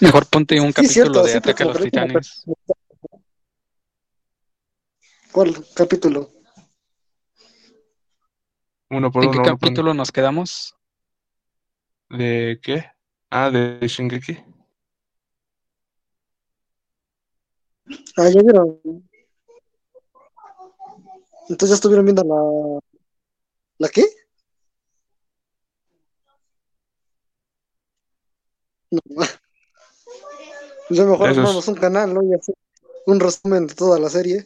[0.00, 2.44] Mejor ponte un Sí, capítulo cierto, de Ataque a los Titanes.
[5.32, 6.30] ¿Cuál capítulo?
[8.90, 9.58] Uno por ¿En qué uno, uno.
[9.58, 10.76] capítulo nos quedamos?
[12.10, 12.84] ¿De qué?
[13.30, 14.38] Ah, de Shingeki.
[18.18, 18.78] Ah, ya vieron.
[21.48, 22.80] Entonces ya estuvieron viendo la.
[23.78, 24.04] ¿La qué?
[29.08, 29.24] No.
[30.90, 32.22] Yo mejor Eso es- armamos un canal, ¿no?
[32.22, 32.54] Y hacer
[33.06, 34.44] un resumen de toda la serie.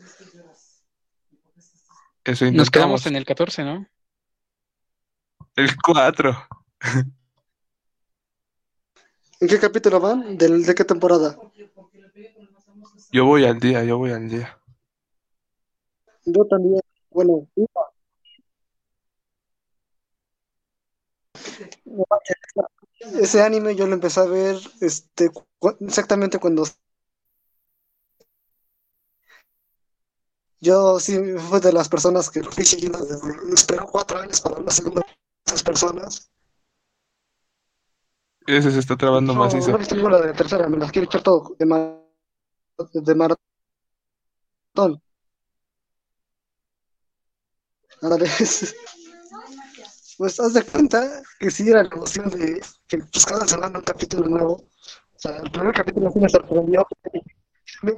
[2.25, 3.87] Eso Nos quedamos en el 14, ¿no?
[5.57, 6.37] El 4.
[9.41, 10.39] ¿En qué capítulo van?
[10.39, 11.37] ¿Del, ¿De qué temporada?
[13.13, 14.59] Yo voy al día, yo voy al día.
[16.25, 16.81] Yo también.
[17.11, 17.47] Bueno,
[23.01, 26.65] ese anime yo lo empecé a ver este cu- exactamente cuando
[30.61, 34.61] yo sí fui de las personas que lo fui siguiendo desde- esperó cuatro años para
[34.61, 35.13] la segunda de
[35.47, 36.31] esas personas.
[38.47, 39.73] Ese se está trabando No, macizo.
[39.73, 42.01] no visto ninguna de tercera, me las quiero echar todo de, ma-
[42.93, 43.41] de maratón.
[48.03, 48.27] Ándale.
[50.19, 53.85] Pues haz de cuenta que sí era la emoción de que pues cada semana un
[53.85, 54.55] capítulo nuevo.
[54.55, 56.87] O sea, el primer capítulo sí me sorprendió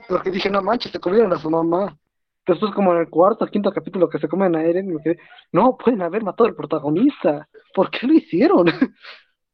[0.08, 1.96] porque dije, no manches, se comieron a su mamá.
[2.46, 5.18] Después como en el cuarto, quinto capítulo que se comen a Eren, me quedé,
[5.52, 7.48] no, pueden haber matado al protagonista.
[7.74, 8.66] ¿Por qué lo hicieron?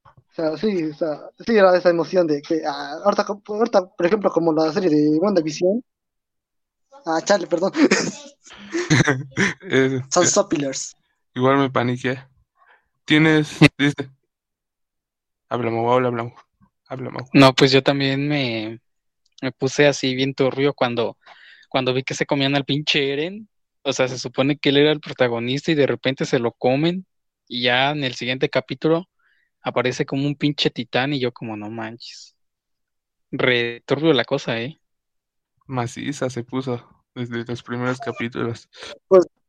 [0.05, 4.33] O sea, sí, o sea, sí era esa emoción de que ah, ahorita, por ejemplo,
[4.33, 5.81] como la serie de WandaVision.
[7.07, 7.71] Ah, Charlie, perdón.
[10.11, 10.97] Son Sopilers.
[11.37, 12.19] igual me paniqué.
[13.05, 14.11] Tienes, dice.
[15.49, 16.33] Habla, Mau, habla, Mau.
[16.89, 17.27] Habla, Mau.
[17.33, 18.81] No, pues yo también me,
[19.43, 21.19] me puse así bien turbio cuando,
[21.69, 23.49] cuando vi que se comían al pinche Eren.
[23.83, 27.07] O sea, se supone que él era el protagonista y de repente se lo comen
[27.47, 29.09] y ya en el siguiente capítulo
[29.61, 32.35] aparece como un pinche titán y yo como no manches.
[33.31, 34.81] Re turbio la cosa, ¿eh?
[35.67, 38.69] Maciza se puso desde los primeros capítulos.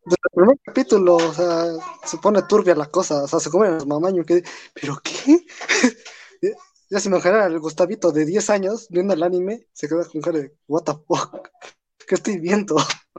[0.05, 1.65] Desde el primer capítulo, o sea,
[2.03, 4.43] se pone turbia la cosa, o sea, se comen y me quedé,
[4.73, 5.45] ¿pero qué?
[6.89, 10.39] ya se imaginará el Gustavito de 10 años viendo el anime, se queda con cara
[10.39, 11.49] de, ¿What the fuck?
[12.07, 12.75] ¿Qué estoy viendo?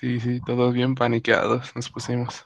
[0.00, 2.44] Sí, sí, todos bien paniqueados nos pusimos.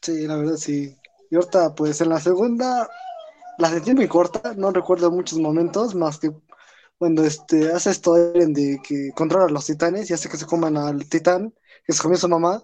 [0.00, 0.96] Sí, la verdad sí.
[1.30, 2.88] Y ahorita, pues en la segunda,
[3.58, 6.32] la sentí muy corta, no recuerdo muchos momentos, más que
[6.98, 10.76] cuando este, hace esto de que controla a los titanes y hace que se coman
[10.76, 11.54] al titán,
[11.86, 12.62] que se comió su mamá.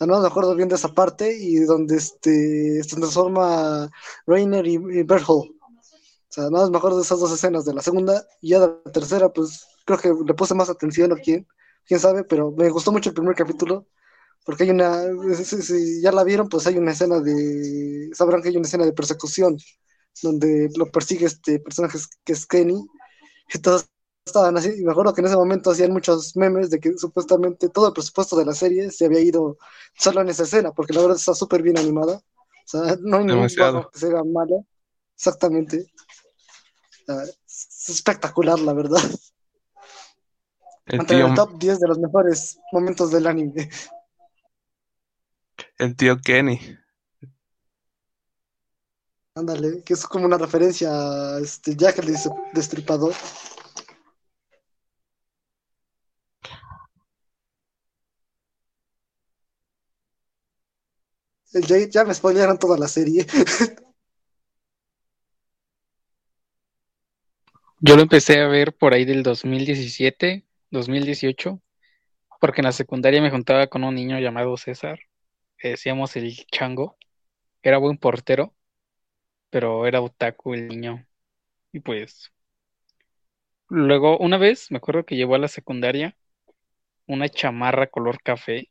[0.00, 3.90] No me acuerdo bien de esa parte y donde este, se transforma
[4.26, 5.50] Reiner y, y Berthold.
[5.50, 8.60] O sea, nada más me acuerdo de esas dos escenas de la segunda y ya
[8.60, 11.46] de la tercera, pues creo que le puse más atención a quién,
[11.84, 13.86] quién sabe, pero me gustó mucho el primer capítulo
[14.44, 15.02] porque hay una,
[15.36, 18.84] si, si ya la vieron, pues hay una escena de, sabrán que hay una escena
[18.84, 19.56] de persecución
[20.22, 22.84] donde lo persigue este personaje que es Kenny
[23.52, 23.86] y todos
[24.24, 27.68] estaban así, y me acuerdo que en ese momento hacían muchos memes de que supuestamente
[27.68, 29.58] todo el presupuesto de la serie se había ido
[29.94, 33.24] solo en esa escena, porque la verdad está súper bien animada, o sea, no hay
[33.24, 33.72] ningún Demasiado.
[33.72, 34.62] juego que sea mala,
[35.16, 35.86] exactamente,
[37.02, 39.00] O sea, es espectacular la verdad,
[40.86, 43.68] El entre el top 10 de los mejores momentos del anime.
[45.78, 46.60] el tío Kenny.
[49.34, 53.12] Ándale, que es como una referencia a este Jack el Des- Destripador.
[61.92, 63.26] Ya me spoilearon toda la serie.
[67.80, 71.60] Yo lo empecé a ver por ahí del 2017, 2018,
[72.40, 75.00] porque en la secundaria me juntaba con un niño llamado César,
[75.58, 76.96] que decíamos el chango,
[77.62, 78.54] era buen portero,
[79.52, 81.06] pero era otaku el niño.
[81.72, 82.32] Y pues,
[83.68, 86.16] luego una vez me acuerdo que llevó a la secundaria
[87.06, 88.70] una chamarra color café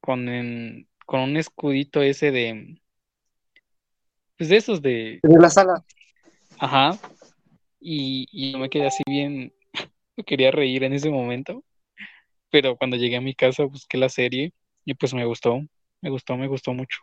[0.00, 2.80] con, en- con un escudito ese de,
[4.36, 5.84] pues de esos de, En la sala.
[6.58, 7.00] ajá,
[7.80, 9.54] y, y yo me quedé así bien,
[10.16, 11.64] me quería reír en ese momento.
[12.50, 14.52] pero cuando llegué a mi casa busqué la serie
[14.84, 15.60] y pues me gustó,
[16.02, 16.98] me gustó, me gustó mucho.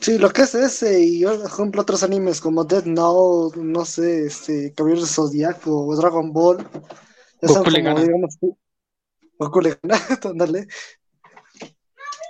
[0.00, 3.84] Sí, lo que es ese, y yo, por ejemplo, otros animes como Death Note, no
[3.84, 6.58] sé, este, Caballeros del Zodiaco o Dragon Ball,
[7.42, 8.02] ya son Goku le como, gana.
[8.02, 8.38] digamos,
[9.38, 10.66] Goku le gana, ándale.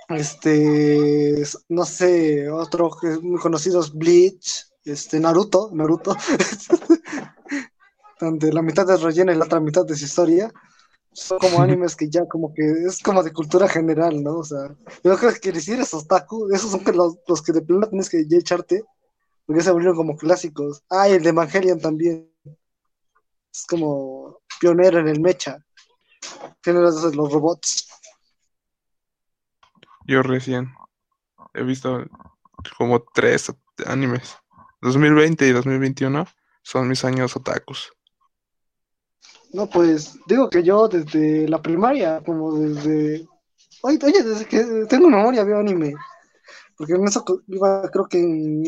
[0.09, 6.15] Este, no sé, otro que es muy conocido es Bleach, este, Naruto, Naruto,
[8.19, 10.51] donde la mitad es relleno y la otra mitad es historia.
[11.17, 14.37] Son como animes que ya como que es como de cultura general, ¿no?
[14.37, 17.89] O sea, yo creo que si eres otaku, esos son los, los que de plano
[17.89, 18.85] tienes que echarte,
[19.47, 20.83] porque se volvieron como clásicos.
[20.91, 22.31] Ah, y el de Evangelion también.
[23.51, 25.57] Es como pionero en el mecha.
[26.61, 27.89] Tiene los, los robots.
[30.05, 30.71] Yo recién
[31.55, 32.05] he visto
[32.77, 33.51] como tres
[33.87, 34.37] animes.
[34.81, 36.27] 2020 y 2021
[36.61, 37.96] son mis años otakus.
[39.53, 43.27] No, pues digo que yo desde la primaria, como desde.
[43.81, 45.93] Oye, oye, desde que tengo memoria veo anime.
[46.77, 48.63] Porque en eso iba, creo que en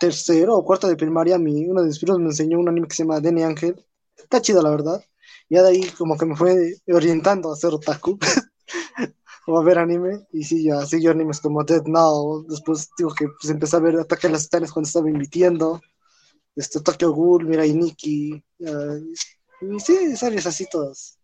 [0.00, 2.94] tercero o cuarto de primaria, mi, uno de mis primos me enseñó un anime que
[2.94, 3.84] se llama Denny Ángel.
[4.16, 5.02] Está chido, la verdad.
[5.48, 8.18] Y de ahí como que me fue orientando a ser otaku.
[9.46, 10.26] o a ver anime.
[10.32, 12.44] Y sí, ya siguió animes como Dead Now.
[12.48, 15.80] Después digo que pues, empecé a ver Ataque a las Titanes cuando estaba invirtiendo.
[16.54, 18.42] Este, Tokyo Ghoul, Mirai Nikki.
[18.66, 18.98] ah,
[19.60, 21.18] y sí, series así todas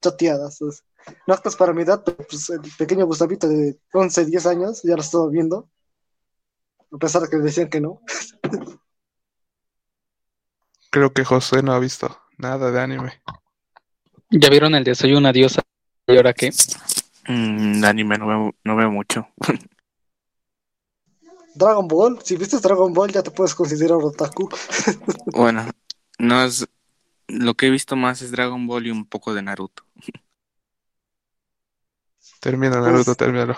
[0.00, 0.56] choteadas.
[0.58, 0.84] pues.
[1.26, 4.96] No actas para mi edad, pero pues el pequeño Gustavito de 11, 10 años ya
[4.96, 5.68] lo estaba viendo.
[6.92, 8.00] A pesar de que decían que no.
[10.90, 13.22] Creo que José no ha visto nada de anime.
[14.30, 15.62] ¿Ya vieron el de Soy una diosa?
[16.06, 16.50] ¿Y ahora qué?
[17.28, 19.28] Mm, anime no veo, no veo mucho.
[21.54, 24.48] Dragon Ball, si viste Dragon Ball ya te puedes considerar otaku.
[25.26, 25.68] Bueno,
[26.18, 26.66] no es.
[27.32, 29.84] Lo que he visto más es Dragon Ball y un poco de Naruto.
[32.40, 33.56] Termina Naruto, Pues- termínalo.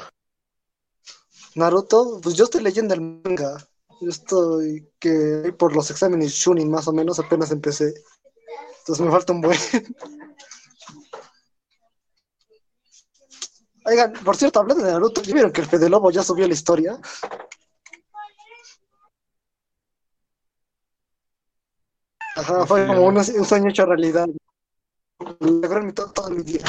[1.55, 3.57] Naruto, pues yo estoy leyendo el manga.
[4.01, 7.93] Yo estoy que por los exámenes Shunin más o menos apenas empecé.
[8.79, 9.59] Entonces me falta un buen.
[13.85, 16.55] Oigan, por cierto, hablando de Naruto, ¿ya vieron que el Fede Lobo ya subió la
[16.55, 16.99] historia?
[22.43, 24.29] Ajá, fue como un, un sueño hecho realidad.
[25.41, 26.65] Logré mi todo, todo mi día.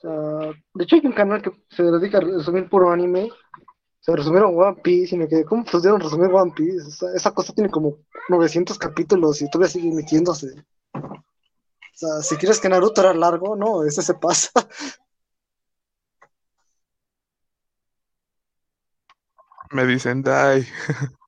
[0.00, 3.30] Sea, de hecho hay un canal que se dedica a resumir puro anime.
[4.00, 6.88] Se resumieron One Piece y me quedé, ¿cómo pudieron resumir One Piece?
[6.88, 10.48] Esa, esa cosa tiene como 900 capítulos y todavía sigue emitiéndose.
[11.94, 14.50] O sea, si quieres que Naruto era largo, no, ese se pasa.
[19.72, 20.66] Me dicen, Dai.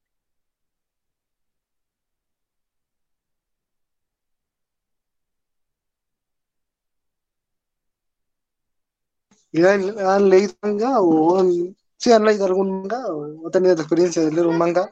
[9.51, 13.74] ¿Y han, han leído manga o han, sí han leído algún manga o han tenido
[13.76, 14.90] la experiencia de leer un manga?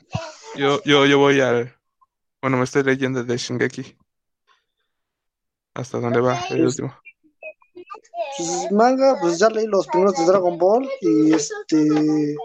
[0.57, 1.77] Yo, yo, yo voy al.
[2.41, 3.97] Bueno, me estoy leyendo de Shingeki.
[5.75, 6.95] ¿Hasta dónde va el último?
[8.37, 12.37] Pues, manga, pues ya leí los primeros de Dragon Ball y este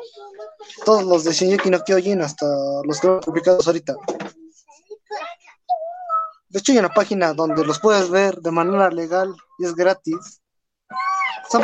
[0.86, 2.46] todos los de Shingeki no Kyojin hasta
[2.84, 3.96] los que publicados ahorita.
[6.50, 10.42] De hecho hay una página donde los puedes ver de manera legal y es gratis.
[11.50, 11.64] Son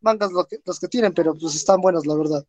[0.00, 2.46] mangas los que tienen, pero pues están buenos la verdad.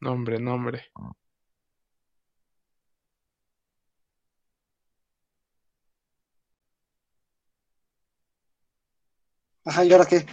[0.00, 0.90] Nombre, nombre.
[9.64, 10.26] Ajá, ¿y ahora qué?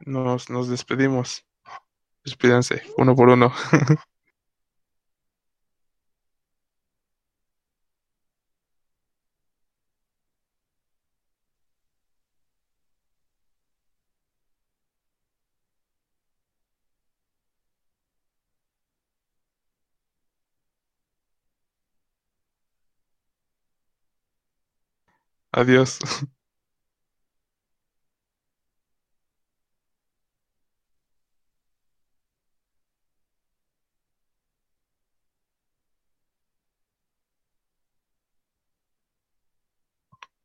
[0.00, 1.46] Nos, nos despedimos.
[2.24, 3.52] Despídanse, uno por uno.
[25.62, 25.98] Adiós.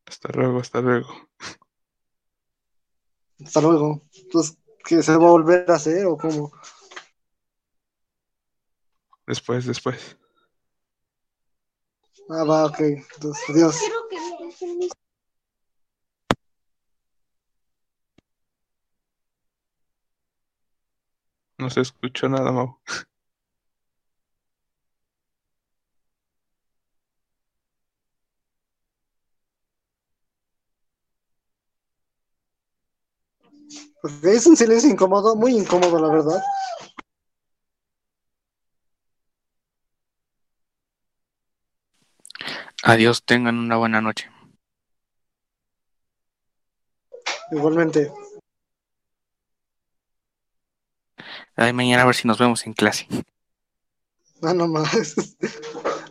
[0.06, 1.08] Hasta luego, hasta luego.
[3.44, 4.02] Hasta luego.
[4.16, 6.52] Entonces, ¿qué se va a volver a hacer o cómo?
[9.28, 10.18] Después, después.
[12.30, 12.80] Ah, va, ok.
[12.82, 13.82] Entonces, adiós.
[21.58, 22.80] No se escuchó nada, Mau.
[34.24, 36.42] Es un silencio incómodo, muy incómodo, la verdad.
[42.84, 44.30] Adiós, tengan una buena noche.
[47.52, 48.12] Igualmente.
[51.58, 53.08] Ay, mañana a ver si nos vemos en clase.
[54.42, 54.92] No, no más.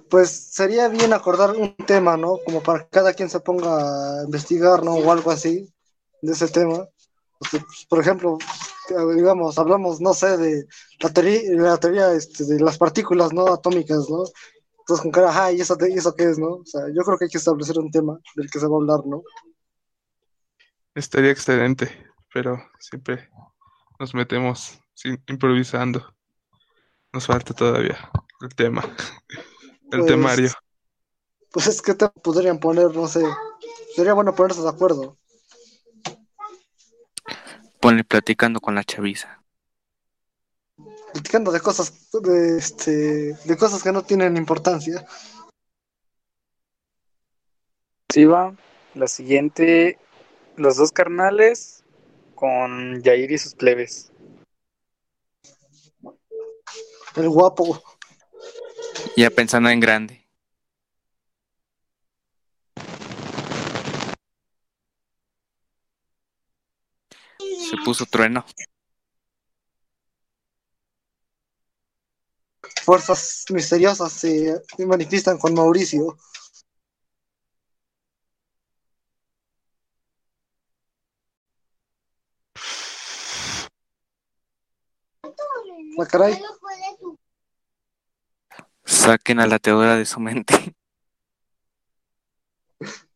[0.08, 2.38] Pues sería bien acordar un tema, ¿no?
[2.46, 4.94] Como para que cada quien se ponga a investigar, ¿no?
[4.94, 5.68] O algo así
[6.22, 6.86] de ese tema.
[7.40, 8.38] Pues, Por ejemplo,
[9.16, 10.64] digamos, hablamos, no sé, de
[11.00, 13.48] la teoría, la teoría este, de las partículas, ¿no?
[13.48, 14.22] Atómicas, ¿no?
[14.78, 16.54] Entonces, con cara, ajá, ¿y eso, y eso qué es, no?
[16.54, 18.78] O sea, yo creo que hay que establecer un tema del que se va a
[18.78, 19.24] hablar, ¿no?
[20.94, 21.90] Estaría excelente,
[22.32, 23.28] pero siempre
[23.98, 26.14] nos metemos improvisando.
[27.12, 28.82] Nos falta todavía el tema,
[29.92, 30.50] el Pues- temario.
[31.52, 33.24] Pues es que te podrían poner, no sé.
[33.94, 35.16] Sería bueno ponerse de acuerdo.
[37.80, 39.42] Ponle platicando con la chaviza.
[41.14, 45.06] Platicando de cosas, de, este, de cosas que no tienen importancia.
[48.12, 48.54] Sí, va.
[48.94, 49.98] La siguiente,
[50.56, 51.84] los dos carnales
[52.34, 54.12] con Yair y sus plebes.
[57.16, 57.82] El guapo.
[59.16, 60.22] Ya pensando en grande.
[67.38, 68.44] Se puso trueno.
[72.86, 76.16] fuerzas misteriosas se manifiestan con Mauricio.
[85.98, 86.38] Ah, caray.
[89.06, 90.74] Saquen a la Teodora de su mente.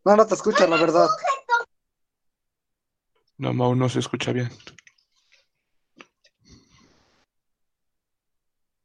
[0.02, 1.08] No, no te escucha, la verdad.
[3.36, 4.48] No, Mau no se escucha bien.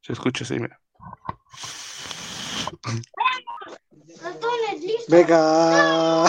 [0.01, 0.81] Se escucha así, mira.
[5.07, 6.27] Venga.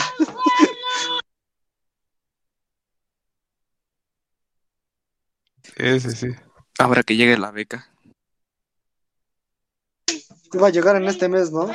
[5.76, 6.28] Sí, sí, sí.
[6.78, 7.95] Ahora que llegue la beca.
[10.52, 11.70] Iba a llegar en este mes, ¿no?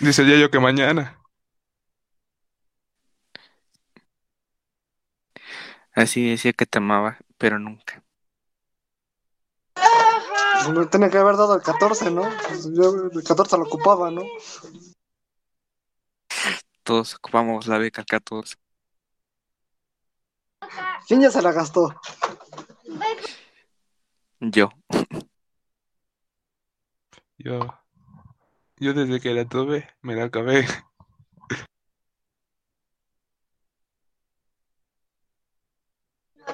[0.00, 1.18] Dice ya yo que mañana.
[5.92, 8.04] Así decía que te amaba, pero nunca.
[9.74, 12.22] Pues me tenía que haber dado el 14, ¿no?
[12.22, 14.22] Pues yo el 14 lo ocupaba, ¿no?
[16.84, 18.56] Todos ocupamos la beca acá, todos.
[21.06, 21.94] ¿Quién ya se la gastó?
[24.40, 24.70] Yo.
[27.38, 27.60] Yo,
[28.78, 30.66] Yo desde que la tuve, me la acabé.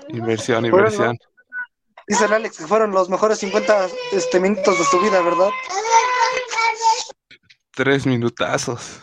[0.08, 1.16] Inversión, inversión.
[2.06, 5.48] Dice el Alex que fueron los mejores 50 este, minutos de su vida, ¿verdad?
[7.70, 9.00] Tres minutazos.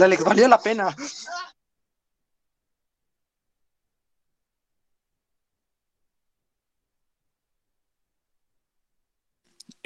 [0.00, 0.94] Alex, valió la pena.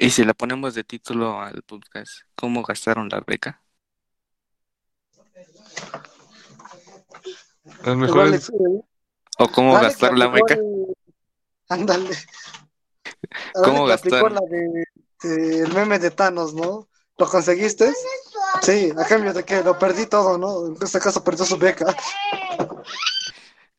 [0.01, 3.61] Y si le ponemos de título al podcast, ¿cómo gastaron la beca?
[7.85, 8.81] Las mejores, eh,
[9.37, 10.57] ¿O cómo Alex gastaron la beca?
[11.69, 12.09] Ándale.
[13.63, 14.85] ¿Cómo la de,
[15.21, 16.89] de- el meme de Thanos, ¿no?
[17.19, 17.93] ¿Lo conseguiste?
[18.63, 20.65] Sí, a cambio de que lo perdí todo, ¿no?
[20.65, 21.95] En este caso perdió su beca.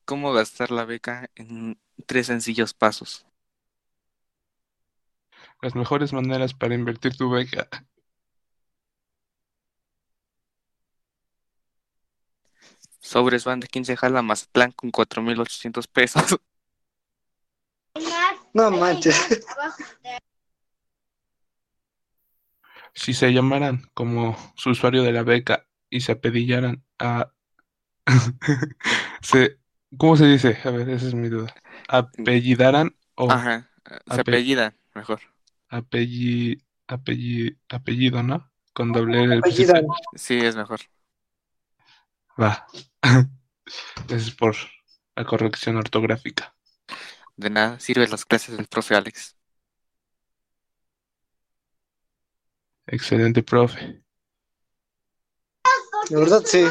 [0.04, 3.26] ¿Cómo gastar la beca en tres sencillos pasos?
[5.62, 7.68] Las mejores maneras para invertir tu beca.
[13.00, 16.24] Sobres van de 15 jala Mazatlán con 4.800 pesos.
[18.54, 19.16] No manches.
[22.92, 27.32] Si se llamaran como su usuario de la beca y se apedillaran a...
[29.22, 29.58] se...
[29.96, 30.58] ¿Cómo se dice?
[30.64, 31.54] A ver, esa es mi duda.
[31.88, 35.20] ¿Apellidaran o Ajá, se Ape- apellidan mejor.
[35.72, 36.62] Apelli...
[36.86, 37.58] apelli...
[37.68, 38.50] apellido, no?
[38.72, 39.40] Con doble L.
[40.14, 40.80] Sí, es mejor.
[42.40, 42.66] Va.
[44.06, 44.54] Eso es por
[45.16, 46.54] la corrección ortográfica.
[47.36, 49.36] De nada sirven las clases del profe Alex.
[52.86, 54.02] Excelente, profe.
[56.10, 56.66] De verdad, sí.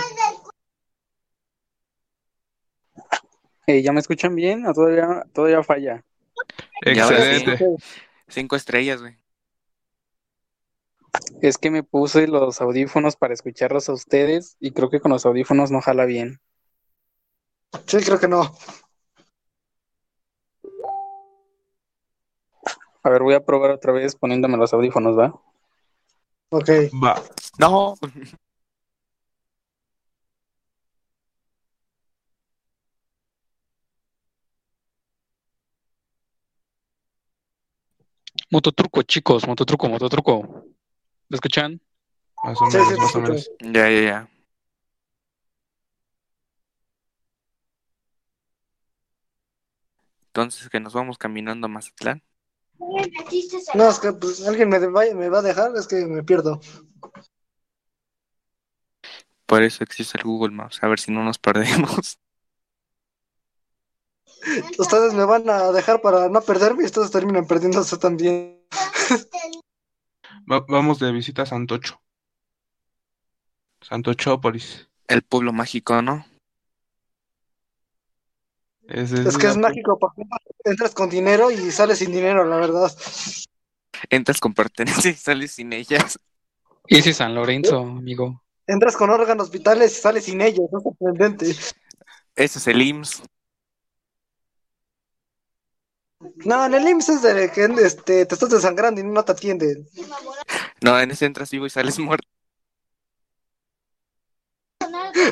[3.67, 6.03] Eh, ¿Ya me escuchan bien o todavía, todavía falla?
[6.81, 7.77] Excelente.
[8.31, 9.17] Cinco estrellas, güey.
[11.41, 15.25] Es que me puse los audífonos para escucharlos a ustedes y creo que con los
[15.25, 16.39] audífonos no jala bien.
[17.85, 18.55] Sí, creo que no.
[23.03, 25.33] A ver, voy a probar otra vez poniéndome los audífonos, ¿va?
[26.49, 26.69] Ok.
[27.03, 27.21] Va.
[27.59, 27.95] No,
[38.51, 40.65] Mototruco, chicos, mototruco, mototruco.
[41.29, 41.81] ¿Lo escuchan?
[42.43, 43.23] Más o Sí, menos, sí, más sí, o sí.
[43.23, 43.51] menos.
[43.73, 44.29] ya, ya, ya.
[50.27, 52.21] Entonces que nos vamos caminando a Mazatlán.
[53.73, 56.59] No, es que pues, alguien me, va- me va a dejar, es que me pierdo.
[59.45, 62.17] Por eso existe el Google Maps, a ver si no nos perdemos.
[64.77, 68.59] Ustedes me van a dejar para no perderme y ustedes terminan perdiéndose también.
[70.51, 72.01] Va- vamos de visita a Santocho.
[73.81, 74.87] Santochópolis.
[75.07, 76.25] El pueblo mágico, ¿no?
[78.87, 80.23] Ese Es que es la- mágico, porque
[80.63, 82.91] entras con dinero y sales sin dinero, la verdad.
[84.09, 86.19] Entras con pertenencias y sales sin ellas.
[86.87, 88.43] Ese es San Lorenzo, amigo.
[88.67, 91.45] Entras con órganos vitales y sales sin ellos, es sorprendente.
[92.35, 93.23] Ese es el IMSS.
[96.45, 99.87] No, en el IMSS es de que este, te estás desangrando y no te atienden.
[100.81, 102.27] No, en ese entras vivo y sales muerto.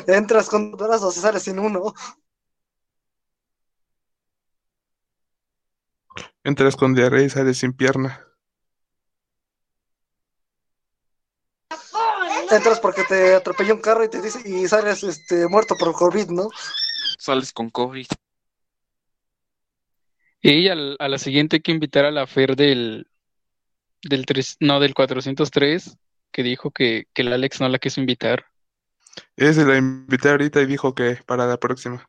[0.06, 1.94] Entras con dos brazos y sales sin uno.
[6.42, 8.26] Entras con diarrea y sales sin pierna.
[12.50, 16.30] Entras porque te atropelló un carro y te dice y sales este muerto por COVID,
[16.30, 16.48] ¿no?
[17.18, 18.06] Sales con COVID.
[20.42, 23.06] Y al- a la siguiente hay que invitar a la Fer del,
[24.02, 25.98] del tres, no, del 403,
[26.32, 28.46] que dijo que, que el Alex no la quiso invitar.
[29.36, 32.08] Ese la invité ahorita y dijo que para la próxima.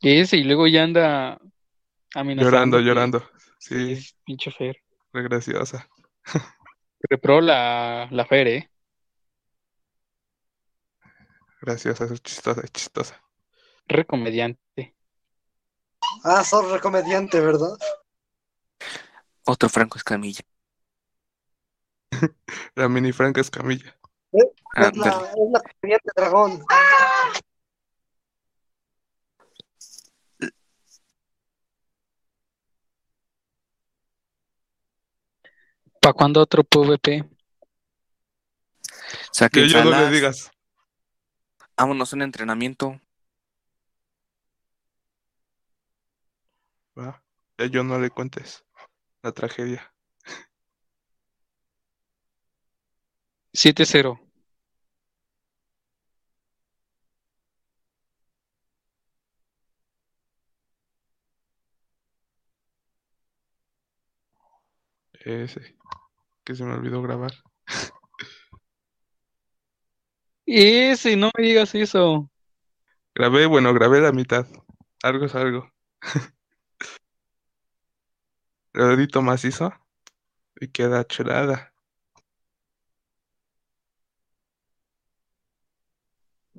[0.00, 1.38] Ese, y luego ya anda
[2.14, 2.78] amenazando.
[2.78, 3.30] Llorando, llorando.
[3.58, 4.76] Sí, Sí, pinche Fer.
[5.12, 5.88] re graciosa.
[7.08, 8.70] Repró la, la Fer, ¿eh?
[11.60, 13.22] Graciosa, es chistosa, es chistosa.
[13.88, 14.95] Recomediante.
[16.24, 17.76] Ah, sos recomediante, ¿verdad?
[19.44, 20.42] Otro Franco Escamilla.
[22.74, 23.96] La mini Franca Escamilla.
[24.32, 24.44] Es
[24.74, 26.64] la, es la comediante dragón.
[36.00, 37.22] ¿Para cuándo otro PvP?
[37.22, 37.28] Que
[39.32, 40.50] Saquen yo no le digas.
[41.76, 43.00] Vámonos a un entrenamiento.
[46.98, 47.22] Va.
[47.70, 48.64] Yo no le cuentes.
[49.22, 49.92] la tragedia.
[53.52, 54.20] 7-0.
[65.24, 65.76] Ese.
[66.44, 67.32] Que se me olvidó grabar.
[70.46, 72.30] Ese, no me digas eso.
[73.14, 74.46] Grabé, bueno, grabé la mitad.
[75.02, 75.70] Algo es algo.
[78.76, 79.72] Lo edito macizo
[80.60, 81.72] y queda chulada.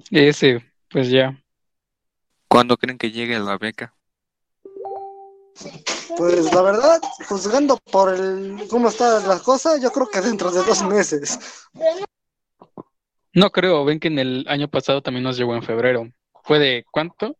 [0.09, 1.39] Ese, pues ya.
[2.47, 3.93] ¿Cuándo creen que llegue la beca?
[6.17, 6.99] Pues la verdad,
[7.29, 11.67] juzgando por el cómo están las cosas, yo creo que dentro de dos meses.
[13.31, 16.11] No creo, ven que en el año pasado también nos llegó en febrero.
[16.43, 17.37] ¿Fue de cuánto?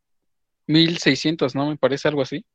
[0.68, 1.68] 1600, ¿no?
[1.68, 2.46] Me parece algo así.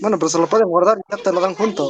[0.00, 1.88] Bueno, pero se lo pueden guardar y ya te lo dan junto.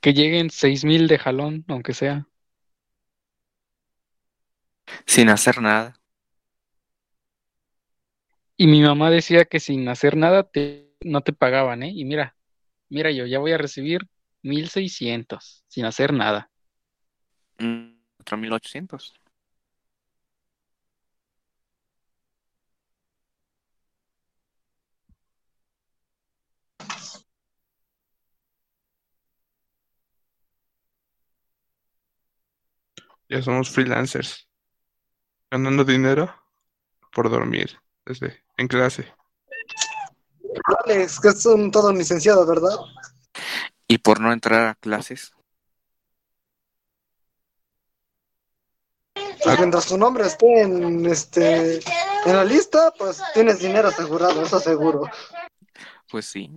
[0.00, 2.26] Que lleguen 6000 de jalón, aunque sea.
[5.06, 5.94] Sin hacer nada.
[8.56, 11.92] Y mi mamá decía que sin hacer nada te, no te pagaban, ¿eh?
[11.94, 12.36] Y mira,
[12.88, 14.08] mira yo, ya voy a recibir
[14.42, 16.50] 1600 sin hacer nada.
[17.58, 19.21] Mm, 4800.
[33.32, 34.46] Ya somos freelancers.
[35.50, 36.34] Ganando dinero
[37.14, 39.10] por dormir desde en clase.
[40.84, 42.76] Alex, que es un todo licenciado, ¿verdad?
[43.88, 45.32] Y por no entrar a clases.
[49.14, 51.76] Pues mientras tu nombre esté en este
[52.26, 55.08] en la lista, pues tienes dinero asegurado, eso seguro.
[56.10, 56.50] Pues sí.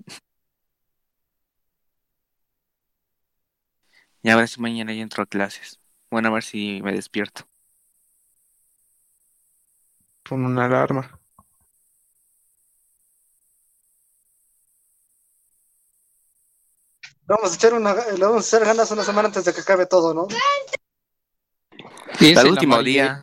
[4.22, 5.80] Y a ver si mañana ya entro a clases.
[6.10, 7.48] Bueno, a ver si me despierto.
[10.24, 11.20] Pon una alarma.
[17.28, 19.88] Vamos a echar una, le vamos a echar ganas una semana antes de que acabe
[19.88, 20.28] todo, ¿no?
[22.20, 23.22] La último día.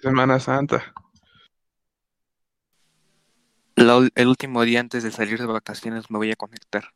[0.00, 0.94] Semana Santa.
[3.74, 6.92] La el último día antes de salir de vacaciones me voy a conectar.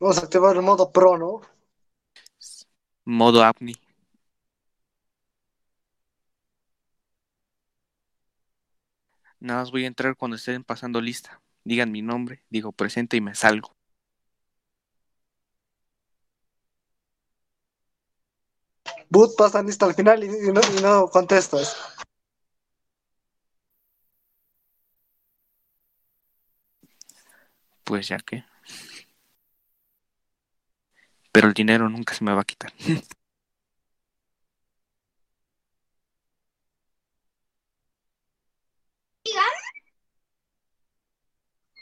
[0.00, 1.42] Vamos a activar el modo pro, ¿no?
[3.04, 3.74] Modo APNI.
[9.40, 11.40] Nada más voy a entrar cuando estén pasando lista.
[11.64, 13.74] Digan mi nombre, digo presente y me salgo.
[19.10, 21.76] Boot pasa lista al final y, y no, y no contestas.
[27.84, 28.44] Pues ya que.
[31.32, 32.72] Pero el dinero nunca se me va a quitar.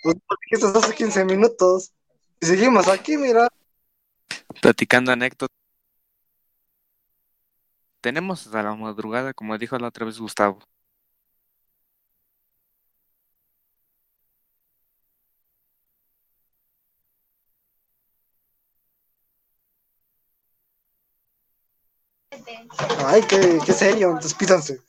[0.03, 1.93] Pues lo dijiste hace 15 minutos.
[2.41, 3.49] Y seguimos aquí, mira.
[4.61, 5.57] Platicando anécdotas.
[8.01, 10.61] Tenemos hasta la madrugada, como dijo la otra vez Gustavo.
[23.06, 24.80] Ay, qué, qué serio, despídanse.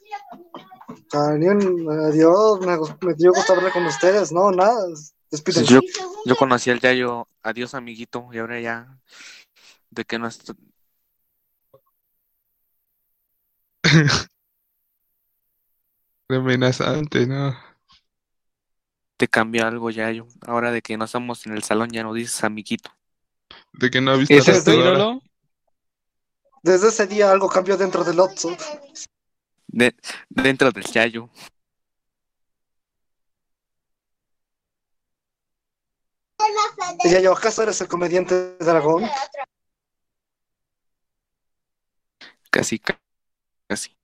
[1.11, 4.85] Adiós, me, me dio gusto hablar con ustedes, no, nada,
[5.31, 5.73] despídense.
[5.73, 5.81] Yo,
[6.25, 8.97] yo conocí al Yayo, adiós amiguito, y ahora ya
[9.89, 10.51] de que no est-
[16.27, 17.57] Qué amenazante, ¿no?
[19.19, 20.27] te cambia algo, Yayo.
[20.47, 22.89] Ahora de que no estamos en el salón ya no dices amiguito.
[23.73, 25.21] De que no ha visto ¿Ese a es tu ídolo?
[26.63, 28.55] Desde ese día algo cambió dentro del Otso.
[29.67, 29.95] De,
[30.29, 31.29] dentro del Yayo.
[37.03, 39.03] Y ya yo, ¿acaso eres el comediante dragón?
[42.49, 42.99] Casi, ca-
[43.67, 43.95] casi.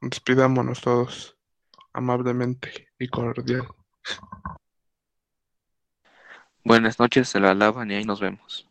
[0.00, 1.36] Despidámonos todos
[1.92, 3.68] amablemente y cordial.
[6.64, 8.68] Buenas noches, se la lavan y ahí nos vemos.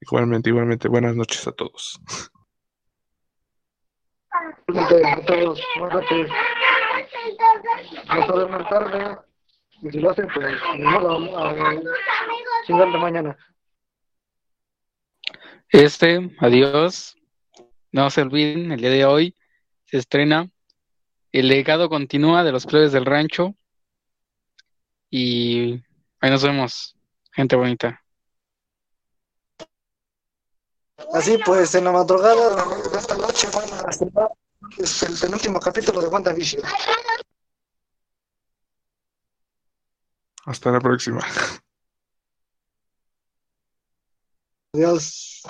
[0.00, 2.00] Igualmente, igualmente, buenas noches a todos.
[4.32, 6.30] A todos, buenas noches.
[8.08, 9.18] No se duerman tarde.
[9.82, 11.54] Y si lo hacen, pues, ni modo, a
[12.66, 13.36] chingar de mañana.
[15.68, 17.16] Este, adiós.
[17.90, 19.36] No se olviden, el día de hoy
[19.84, 20.48] se estrena
[21.32, 23.54] El legado continúa de los plebes del rancho.
[25.10, 25.82] Y
[26.20, 26.94] ahí nos vemos,
[27.32, 28.02] gente bonita.
[31.14, 34.30] Así pues, en la madrugada de esta noche van a estrenar
[34.78, 36.62] el penúltimo capítulo de WandaVision.
[40.44, 41.20] Hasta la próxima.
[44.74, 45.42] Adiós.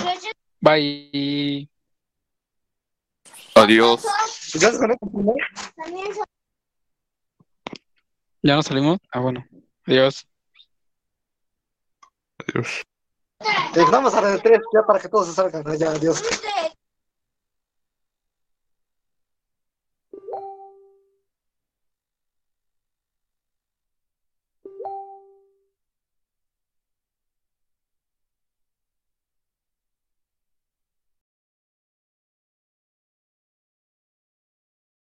[0.61, 1.69] Bye.
[3.55, 4.03] Adiós.
[4.55, 5.35] ¿Ya no?
[8.43, 8.99] ¿Ya nos salimos?
[9.13, 9.45] Ah, bueno.
[9.87, 10.27] Adiós.
[12.39, 12.85] Adiós.
[13.91, 15.65] Vamos a la de tres ya para que todos se salgan.
[15.79, 16.23] Ya, adiós.